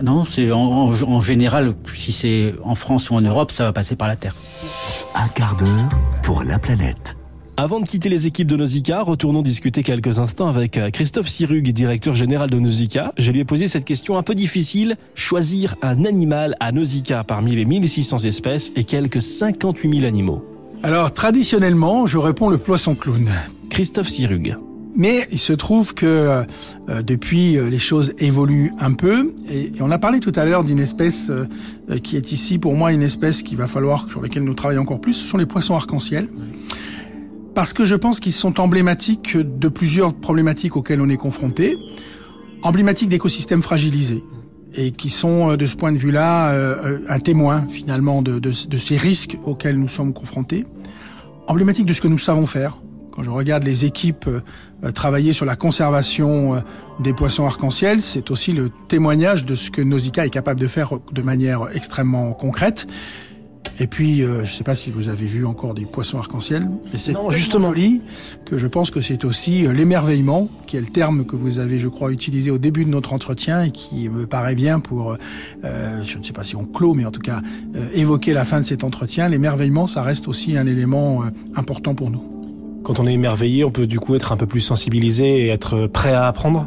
Non, 0.03 0.27
c'est 0.27 0.53
en, 0.53 0.61
en, 0.61 1.03
en, 1.03 1.21
général, 1.23 1.73
si 1.95 2.13
c'est 2.13 2.55
en 2.63 2.75
France 2.75 3.09
ou 3.09 3.15
en 3.15 3.23
Europe, 3.23 3.53
ça 3.53 3.65
va 3.65 3.73
passer 3.73 3.97
par 3.97 4.09
la 4.09 4.17
terre. 4.17 4.37
Un 5.15 5.29
quart 5.29 5.57
d'heure 5.57 5.99
pour 6.23 6.45
la 6.45 6.59
planète. 6.59 7.17
Avant 7.59 7.81
de 7.81 7.87
quitter 7.87 8.09
les 8.09 8.27
équipes 8.27 8.49
de 8.49 8.57
Nausicaa, 8.57 9.03
retournons 9.03 9.43
discuter 9.43 9.83
quelques 9.83 10.19
instants 10.19 10.49
avec 10.49 10.79
euh, 10.79 10.89
Christophe 10.89 11.29
Sirug, 11.29 11.69
directeur 11.71 12.15
général 12.15 12.49
de 12.49 12.59
Nausicaa. 12.59 13.13
Je 13.19 13.31
lui 13.31 13.41
ai 13.41 13.45
posé 13.45 13.69
cette 13.69 13.85
question 13.85 14.17
un 14.17 14.23
peu 14.23 14.35
difficile. 14.35 14.97
Choisir 15.15 15.77
un 15.83 16.07
animal 16.07 16.57
à 16.61 16.73
Nausicaa 16.73 17.25
parmi 17.25 17.55
les 17.55 17.67
1600 17.67 18.25
espèces 18.25 18.73
et 18.75 18.85
quelques 18.85 19.21
58 19.21 19.97
000 19.97 20.07
animaux. 20.07 20.43
Alors, 20.83 21.13
traditionnellement, 21.13 22.07
je 22.07 22.17
réponds 22.17 22.49
le 22.49 22.57
poisson 22.57 22.95
clown. 22.95 23.29
Christophe 23.69 24.09
Sirug. 24.09 24.57
Mais 24.97 25.29
il 25.31 25.39
se 25.39 25.53
trouve 25.53 25.93
que 25.93 26.07
euh, 26.89 27.03
depuis, 27.03 27.59
euh, 27.59 27.69
les 27.69 27.79
choses 27.79 28.15
évoluent 28.19 28.73
un 28.81 28.95
peu. 28.95 29.35
Et, 29.51 29.77
et 29.77 29.83
on 29.83 29.91
a 29.91 29.99
parlé 29.99 30.21
tout 30.21 30.33
à 30.37 30.47
l'heure 30.47 30.63
d'une 30.63 30.81
espèce 30.81 31.29
euh, 31.29 31.99
qui 31.99 32.17
est 32.17 32.33
ici, 32.33 32.59
pour 32.59 32.75
moi, 32.75 32.95
une 32.95 33.03
espèce 33.03 33.43
qu'il 33.43 33.59
va 33.59 33.67
falloir, 33.67 34.09
sur 34.09 34.23
laquelle 34.23 34.45
nous 34.45 34.55
travaillons 34.55 34.83
encore 34.83 35.03
plus. 35.03 35.13
Ce 35.13 35.27
sont 35.27 35.37
les 35.37 35.47
poissons 35.47 35.75
arc-en-ciel. 35.75 36.29
Oui 36.35 36.47
parce 37.55 37.73
que 37.73 37.85
je 37.85 37.97
pense 37.97 38.21
qu'ils 38.21 38.33
sont 38.33 38.61
emblématiques 38.61 39.37
de 39.37 39.69
plusieurs 39.69 40.15
problématiques 40.15 40.77
auxquelles 40.77 41.01
on 41.01 41.09
est 41.09 41.17
confronté, 41.17 41.77
emblématiques 42.63 43.09
d'écosystèmes 43.09 43.63
fragilisés 43.63 44.23
et 44.75 44.93
qui 44.93 45.11
sont 45.11 45.57
de 45.57 45.67
ce 45.67 45.77
point 45.77 45.93
de 45.93 45.99
vue-là 45.99 46.51
euh, 46.53 47.01
un 47.09 47.19
témoin 47.19 47.67
finalement 47.69 48.23
de, 48.23 48.53
ces 48.53 48.97
risques 48.97 49.37
auxquels 49.45 49.79
nous 49.79 49.89
sommes 49.89 50.13
confrontés, 50.13 50.65
emblématique 51.47 51.87
de 51.87 51.93
ce 51.93 52.01
que 52.01 52.09
nous 52.09 52.19
savons 52.19 52.47
faire. 52.47 52.79
Quand 53.11 53.23
je 53.23 53.31
regarde 53.31 53.65
les 53.65 53.85
équipes 53.85 54.27
euh, 54.27 54.91
travailler 54.91 55.35
sur 55.35 55.45
la 55.45 55.57
conservation 55.57 56.55
euh, 56.55 56.61
des 57.01 57.13
poissons 57.13 57.45
arc-en-ciel, 57.45 58.01
c'est 58.01 58.31
aussi 58.31 58.53
le 58.53 58.71
témoignage 58.89 59.45
de 59.45 59.55
ce 59.55 59.71
que 59.71 59.83
Nausicaa 59.83 60.25
est 60.25 60.31
capable 60.31 60.61
de 60.61 60.67
faire 60.67 60.93
de 61.13 61.23
manière 61.23 61.69
extrêmement 61.75 62.33
concrète. 62.33 62.87
Et 63.81 63.87
puis, 63.87 64.23
euh, 64.23 64.45
je 64.45 64.51
ne 64.51 64.57
sais 64.57 64.65
pas 64.65 64.75
si 64.75 64.91
vous 64.91 65.09
avez 65.09 65.27
vu 65.27 65.47
encore 65.47 65.75
des 65.75 65.87
poissons 65.87 66.19
arc-en-ciel, 66.19 66.69
mais 66.93 66.99
c'est 66.99 67.13
Non, 67.13 67.31
justement 67.31 67.69
joli 67.69 68.03
que 68.45 68.59
je 68.59 68.67
pense 68.67 68.91
que 68.91 69.01
c'est 69.01 69.25
aussi 69.25 69.67
euh, 69.67 69.73
l'émerveillement, 69.73 70.49
qui 70.67 70.77
est 70.77 70.81
le 70.81 70.87
terme 70.87 71.25
que 71.25 71.37
vous 71.37 71.59
avez, 71.59 71.79
je 71.79 71.89
crois, 71.89 72.13
utilisé 72.13 72.51
au 72.51 72.59
début 72.59 72.85
de 72.85 72.91
notre 72.91 73.13
entretien 73.13 73.63
et 73.63 73.71
qui 73.71 74.09
me 74.09 74.27
paraît 74.27 74.55
bien 74.55 74.81
pour, 74.81 75.17
euh, 75.65 76.05
je 76.05 76.19
ne 76.19 76.23
sais 76.23 76.33
pas 76.33 76.45
si 76.45 76.55
on 76.57 76.65
clôt, 76.65 76.95
mais 76.95 77.05
en 77.05 77.11
tout 77.11 77.21
cas, 77.21 77.41
euh, 77.77 77.89
évoquer 77.95 78.33
la 78.33 78.45
fin 78.45 78.61
de 78.61 78.65
cet 78.65 78.85
entretien. 78.85 79.29
L'émerveillement, 79.29 79.87
ça 79.87 80.03
reste 80.03 80.29
aussi 80.29 80.57
un 80.57 80.67
élément 80.67 81.23
euh, 81.23 81.27
important 81.57 81.95
pour 81.95 82.11
nous. 82.11 82.23
Quand 82.83 83.01
on 83.01 83.07
est 83.07 83.15
émerveillé, 83.15 83.65
on 83.65 83.71
peut 83.71 83.87
du 83.87 84.01
coup 84.01 84.15
être 84.15 84.33
un 84.33 84.37
peu 84.37 84.47
plus 84.47 84.61
sensibilisé 84.61 85.45
et 85.45 85.49
être 85.49 85.87
prêt 85.87 86.13
à 86.13 86.27
apprendre? 86.27 86.67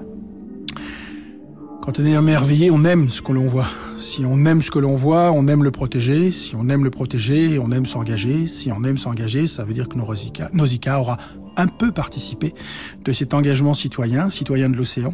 Quand 1.85 1.99
on 1.99 2.05
est 2.05 2.13
émerveillé, 2.13 2.71
on 2.71 2.83
aime 2.83 3.11
ce 3.11 3.21
que 3.21 3.31
l'on 3.31 3.45
voit. 3.45 3.67
Si 3.97 4.25
on 4.25 4.43
aime 4.45 4.63
ce 4.63 4.71
que 4.71 4.79
l'on 4.79 4.95
voit, 4.95 5.31
on 5.31 5.47
aime 5.47 5.63
le 5.63 5.69
protéger. 5.69 6.31
Si 6.31 6.55
on 6.55 6.67
aime 6.67 6.83
le 6.83 6.89
protéger, 6.89 7.59
on 7.59 7.69
aime 7.69 7.85
s'engager. 7.85 8.47
Si 8.47 8.71
on 8.71 8.83
aime 8.83 8.97
s'engager, 8.97 9.45
ça 9.45 9.63
veut 9.63 9.75
dire 9.75 9.87
que 9.87 9.95
Nausicaa, 9.95 10.49
Nausicaa 10.51 10.99
aura 10.99 11.17
un 11.57 11.67
peu 11.67 11.91
participé 11.91 12.55
de 13.03 13.11
cet 13.11 13.35
engagement 13.35 13.75
citoyen, 13.75 14.31
citoyen 14.31 14.69
de 14.69 14.75
l'océan, 14.75 15.13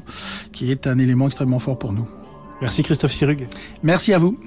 qui 0.53 0.71
est 0.71 0.87
un 0.87 0.97
élément 0.97 1.27
extrêmement 1.27 1.59
fort 1.59 1.77
pour 1.77 1.91
nous. 1.91 2.07
Merci 2.61 2.83
Christophe 2.83 3.11
Sirug. 3.11 3.47
Merci 3.83 4.13
à 4.13 4.17
vous. 4.17 4.37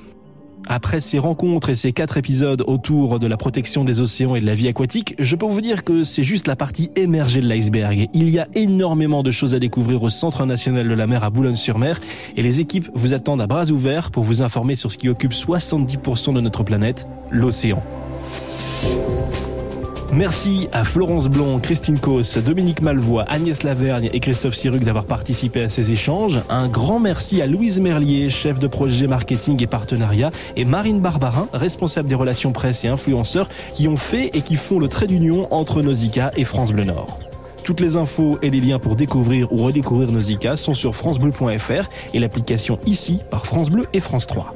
Après 0.66 1.00
ces 1.00 1.18
rencontres 1.18 1.70
et 1.70 1.74
ces 1.74 1.92
quatre 1.92 2.16
épisodes 2.16 2.64
autour 2.66 3.18
de 3.18 3.26
la 3.26 3.36
protection 3.36 3.84
des 3.84 4.00
océans 4.00 4.34
et 4.34 4.40
de 4.40 4.46
la 4.46 4.54
vie 4.54 4.68
aquatique, 4.68 5.14
je 5.18 5.36
peux 5.36 5.46
vous 5.46 5.60
dire 5.60 5.84
que 5.84 6.02
c'est 6.02 6.22
juste 6.22 6.46
la 6.48 6.56
partie 6.56 6.90
émergée 6.96 7.40
de 7.40 7.48
l'iceberg. 7.48 8.08
Il 8.14 8.30
y 8.30 8.38
a 8.38 8.48
énormément 8.54 9.22
de 9.22 9.30
choses 9.30 9.54
à 9.54 9.58
découvrir 9.58 10.02
au 10.02 10.08
Centre 10.08 10.46
national 10.46 10.88
de 10.88 10.94
la 10.94 11.06
mer 11.06 11.22
à 11.22 11.30
Boulogne-sur-Mer 11.30 12.00
et 12.36 12.42
les 12.42 12.60
équipes 12.60 12.88
vous 12.94 13.14
attendent 13.14 13.42
à 13.42 13.46
bras 13.46 13.70
ouverts 13.70 14.10
pour 14.10 14.24
vous 14.24 14.42
informer 14.42 14.74
sur 14.74 14.90
ce 14.90 14.98
qui 14.98 15.08
occupe 15.08 15.32
70% 15.32 16.32
de 16.32 16.40
notre 16.40 16.62
planète, 16.62 17.06
l'océan. 17.30 17.82
Merci 20.16 20.68
à 20.72 20.84
Florence 20.84 21.26
Blond, 21.26 21.58
Christine 21.58 21.98
Cos, 21.98 22.38
Dominique 22.38 22.82
Malvois, 22.82 23.24
Agnès 23.26 23.64
Lavergne 23.64 24.10
et 24.12 24.20
Christophe 24.20 24.54
Siruc 24.54 24.84
d'avoir 24.84 25.06
participé 25.06 25.62
à 25.62 25.68
ces 25.68 25.90
échanges. 25.90 26.40
Un 26.48 26.68
grand 26.68 27.00
merci 27.00 27.42
à 27.42 27.48
Louise 27.48 27.80
Merlier, 27.80 28.30
chef 28.30 28.60
de 28.60 28.68
projet 28.68 29.08
marketing 29.08 29.60
et 29.60 29.66
partenariat, 29.66 30.30
et 30.54 30.64
Marine 30.64 31.00
Barbarin, 31.00 31.48
responsable 31.52 32.08
des 32.08 32.14
relations 32.14 32.52
presse 32.52 32.84
et 32.84 32.88
influenceurs, 32.88 33.48
qui 33.74 33.88
ont 33.88 33.96
fait 33.96 34.30
et 34.34 34.42
qui 34.42 34.54
font 34.54 34.78
le 34.78 34.86
trait 34.86 35.08
d'union 35.08 35.52
entre 35.52 35.82
Nausicaa 35.82 36.30
et 36.36 36.44
France 36.44 36.70
Bleu 36.70 36.84
Nord. 36.84 37.18
Toutes 37.64 37.80
les 37.80 37.96
infos 37.96 38.38
et 38.40 38.50
les 38.50 38.60
liens 38.60 38.78
pour 38.78 38.94
découvrir 38.94 39.52
ou 39.52 39.56
redécouvrir 39.56 40.12
Nausicaa 40.12 40.54
sont 40.54 40.74
sur 40.74 40.94
francebleu.fr 40.94 41.88
et 42.12 42.20
l'application 42.20 42.78
ici 42.86 43.18
par 43.32 43.46
France 43.46 43.68
Bleu 43.68 43.88
et 43.92 44.00
France 44.00 44.28
3. 44.28 44.54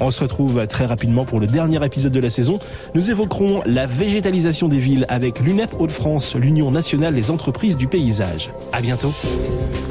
On 0.00 0.10
se 0.10 0.22
retrouve 0.22 0.66
très 0.66 0.86
rapidement 0.86 1.24
pour 1.24 1.40
le 1.40 1.46
dernier 1.46 1.84
épisode 1.84 2.12
de 2.12 2.20
la 2.20 2.30
saison. 2.30 2.58
Nous 2.94 3.10
évoquerons 3.10 3.62
la 3.66 3.86
végétalisation 3.86 4.68
des 4.68 4.78
villes 4.78 5.06
avec 5.08 5.40
l'UNEP 5.40 5.70
Hauts-de-France, 5.78 6.34
l'Union 6.36 6.70
nationale 6.70 7.14
des 7.14 7.30
entreprises 7.30 7.76
du 7.76 7.86
paysage. 7.86 8.50
À 8.72 8.80
bientôt. 8.80 9.12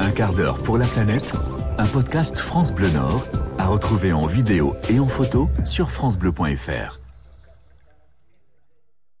Un 0.00 0.10
quart 0.10 0.32
d'heure 0.32 0.58
pour 0.58 0.78
la 0.78 0.86
planète, 0.86 1.32
un 1.78 1.86
podcast 1.86 2.38
France 2.38 2.72
Bleu 2.72 2.90
Nord, 2.90 3.24
à 3.58 3.66
retrouver 3.66 4.12
en 4.12 4.26
vidéo 4.26 4.74
et 4.90 4.98
en 4.98 5.08
photo 5.08 5.48
sur 5.64 5.90
francebleu.fr. 5.90 7.03